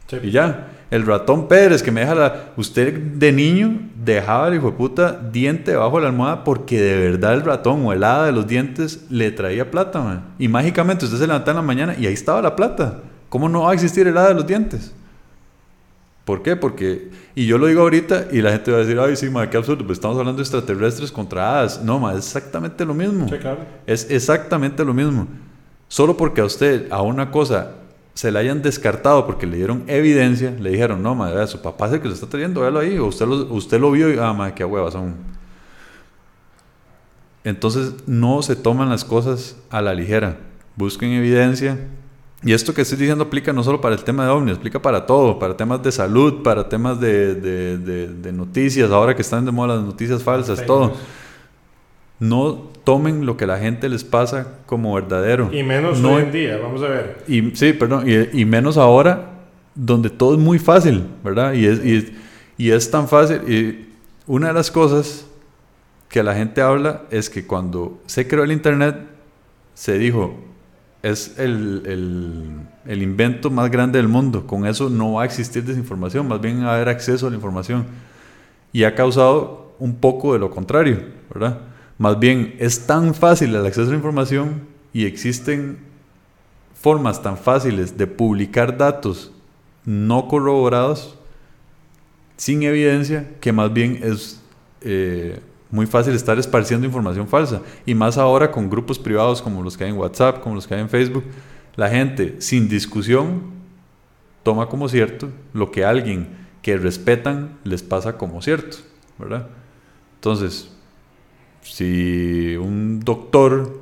[0.09, 0.17] Sí.
[0.25, 0.69] y ya.
[0.93, 2.53] El ratón Pérez que me deja la...
[2.55, 7.11] Usted de niño dejaba el hijo de puta diente debajo de la almohada porque de
[7.11, 10.35] verdad el ratón o el hada de los dientes le traía plata, man.
[10.39, 12.99] Y mágicamente usted se levantaba en la mañana y ahí estaba la plata.
[13.31, 14.93] ¿Cómo no va a existir el hada de los dientes?
[16.27, 16.57] ¿Por qué?
[16.57, 17.11] Porque...
[17.35, 19.57] Y yo lo digo ahorita y la gente va a decir, ay, sí, ma, qué
[19.57, 19.87] absurdo.
[19.87, 21.83] Pues estamos hablando de extraterrestres contra hadas.
[21.83, 23.31] No, ma, es exactamente lo mismo.
[23.31, 23.61] Sí, claro.
[23.87, 25.27] Es exactamente lo mismo.
[25.89, 27.77] Solo porque a usted, a una cosa,
[28.15, 31.95] se la hayan descartado porque le dieron evidencia, le dijeron, no, madre, su papá es
[31.95, 34.33] el que lo está trayendo, véalo ahí, o usted lo, usted lo vio y, ah,
[34.33, 35.15] madre, qué huevas son.
[37.45, 40.39] Entonces, no se toman las cosas a la ligera.
[40.77, 41.79] Busquen evidencia.
[42.45, 45.07] Y esto que estoy diciendo aplica no solo para el tema de ovnis, aplica para
[45.07, 49.45] todo, para temas de salud, para temas de, de- de- de noticias, ahora que están
[49.45, 50.93] de moda las noticias falsas, todo.
[52.19, 55.51] No tomen lo que la gente les pasa como verdadero.
[55.53, 57.19] Y menos No- hoy en día, vamos a ver.
[57.27, 59.31] Y, sí, perdón, y, y menos ahora,
[59.75, 61.53] donde todo es muy fácil, ¿verdad?
[61.55, 62.15] Y es, y,
[62.57, 63.41] y es tan fácil.
[63.51, 63.89] Y
[64.27, 65.27] una de las cosas
[66.09, 68.97] que la gente habla es que cuando se creó el Internet,
[69.75, 70.35] se dijo,
[71.03, 72.51] es el, el-
[72.85, 74.47] el invento más grande del mundo.
[74.47, 77.37] Con eso no va a existir desinformación, más bien va a haber acceso a la
[77.37, 77.87] información.
[78.73, 80.99] Y ha causado un poco de lo contrario,
[81.33, 81.59] ¿verdad?
[81.99, 84.63] Más bien es tan fácil el acceso a la información
[84.93, 85.79] y existen
[86.75, 89.31] formas tan fáciles de publicar datos
[89.85, 91.19] no corroborados
[92.37, 94.41] sin evidencia que más bien es
[94.81, 95.41] eh,
[95.71, 97.63] muy fácil estar esparciendo información falsa.
[97.87, 100.75] Y más ahora con grupos privados como los que hay en WhatsApp, como los que
[100.75, 101.25] hay en Facebook,
[101.77, 103.53] la gente sin discusión
[104.43, 108.79] toma como cierto lo que alguien que respetan les pasa como cierto,
[109.19, 109.49] ¿verdad?
[110.17, 110.72] Entonces,
[111.63, 113.81] si un doctor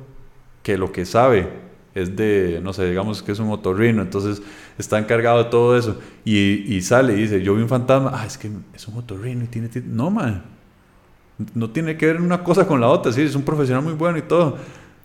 [0.63, 1.49] que lo que sabe
[1.93, 4.41] es de, no sé, digamos que es un otorrino, entonces
[4.77, 8.25] está encargado de todo eso y, y sale y dice, yo vi un fantasma, ah,
[8.25, 9.67] es que es un otorrino y tiene...
[9.67, 9.83] ti-".
[9.85, 10.43] No, man,
[11.53, 14.17] no tiene que ver una cosa con la otra, sí, es un profesional muy bueno
[14.17, 14.57] y todo.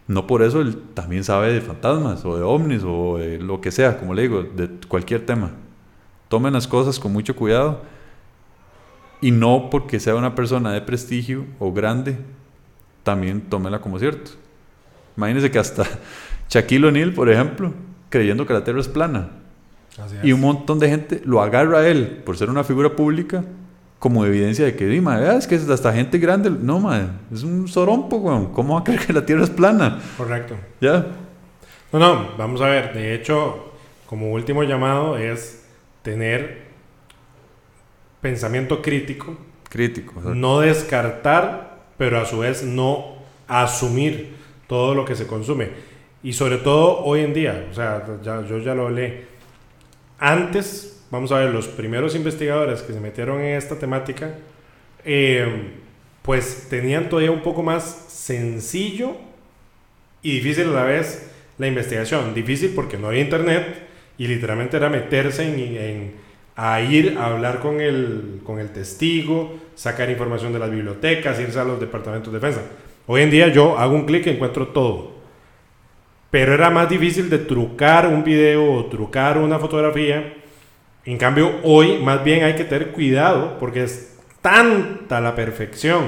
[0.09, 3.73] No por eso él también sabe de fantasmas o de ovnis o de lo que
[3.73, 5.51] sea, como le digo, de cualquier tema.
[6.29, 7.83] Tomen las cosas con mucho cuidado
[9.21, 12.19] y no porque sea una persona de prestigio o grande,
[13.07, 14.33] también tómela como cierto.
[15.17, 15.85] Imagínense que hasta
[16.51, 17.73] Shaquille O'Neal, por ejemplo,
[18.11, 19.31] creyendo que la Tierra es plana,
[19.97, 20.35] Así y es.
[20.35, 23.45] un montón de gente lo agarra a él por ser una figura pública
[24.01, 27.45] como evidencia de que, "Di, ma, vea, es que hasta gente grande, no, ma, es
[27.45, 28.53] un sorompo, weón.
[28.53, 30.01] ¿Cómo va a creer que la Tierra es plana?
[30.19, 30.55] Correcto.
[30.81, 31.07] ¿Ya?
[31.93, 32.93] No, no, vamos a ver.
[32.93, 33.73] De hecho,
[34.07, 35.65] como último llamado es
[36.03, 36.67] tener
[38.21, 39.37] pensamiento crítico,
[39.69, 40.21] Crítico.
[40.35, 41.66] no descartar,
[41.99, 43.17] pero a su vez no
[43.49, 44.35] asumir
[44.69, 45.69] todo lo que se consume.
[46.23, 49.25] Y sobre todo hoy en día, o sea, ya- yo ya lo hablé.
[50.19, 54.35] Antes, vamos a ver, los primeros investigadores que se metieron en esta temática,
[55.05, 55.73] eh,
[56.23, 59.13] pues tenían todavía un poco más sencillo
[60.23, 62.35] y difícil a la vez la investigación.
[62.35, 63.87] Difícil porque no había internet
[64.19, 66.26] y literalmente era meterse en, en-
[66.57, 71.61] a ir a hablar con el, con el testigo, sacar información de las bibliotecas, irse
[71.61, 72.63] a los departamentos de defensa.
[73.07, 75.17] Hoy en día yo hago un clic y encuentro todo.
[76.31, 80.35] Pero era más difícil de trucar un video o trucar una fotografía.
[81.05, 86.05] En cambio, hoy más bien hay que tener cuidado porque es tanta la perfección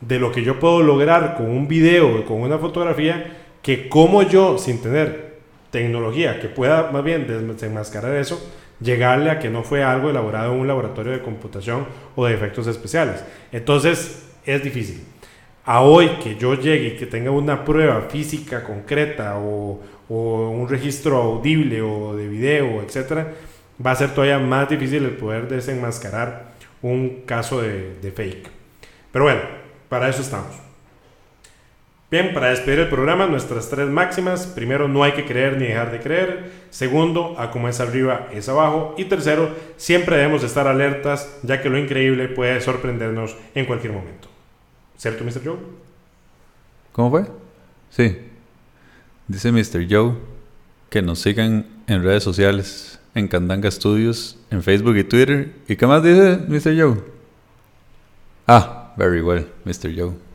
[0.00, 4.22] de lo que yo puedo lograr con un video o con una fotografía que como
[4.22, 5.38] yo, sin tener
[5.70, 8.40] tecnología que pueda más bien desenmascarar eso,
[8.82, 11.86] llegarle a que no fue algo elaborado en un laboratorio de computación
[12.16, 13.24] o de efectos especiales.
[13.50, 15.02] Entonces, es difícil.
[15.64, 21.16] A hoy que yo llegue y que tenga una prueba física concreta o, un registro
[21.16, 23.32] audible o de video, etcétera,
[23.84, 26.52] va a ser todavía más difícil el poder desenmascarar
[26.82, 28.50] un caso de fake.
[29.10, 29.40] Pero bueno,
[29.88, 30.71] para eso estamos.
[32.12, 34.46] Bien, para despedir el programa, nuestras tres máximas.
[34.46, 36.52] Primero, no hay que creer ni dejar de creer.
[36.68, 38.94] Segundo, a como es arriba es abajo.
[38.98, 39.48] Y tercero,
[39.78, 44.28] siempre debemos estar alertas, ya que lo increíble puede sorprendernos en cualquier momento.
[44.98, 45.42] ¿Cierto, Mr.
[45.42, 45.56] Joe?
[46.92, 47.24] ¿Cómo fue?
[47.88, 48.18] Sí.
[49.26, 49.86] Dice Mr.
[49.88, 50.12] Joe
[50.90, 55.54] que nos sigan en redes sociales, en Candanga Studios, en Facebook y Twitter.
[55.66, 56.78] ¿Y qué más dice Mr.
[56.78, 57.02] Joe?
[58.46, 59.98] Ah, very well, Mr.
[59.98, 60.31] Joe.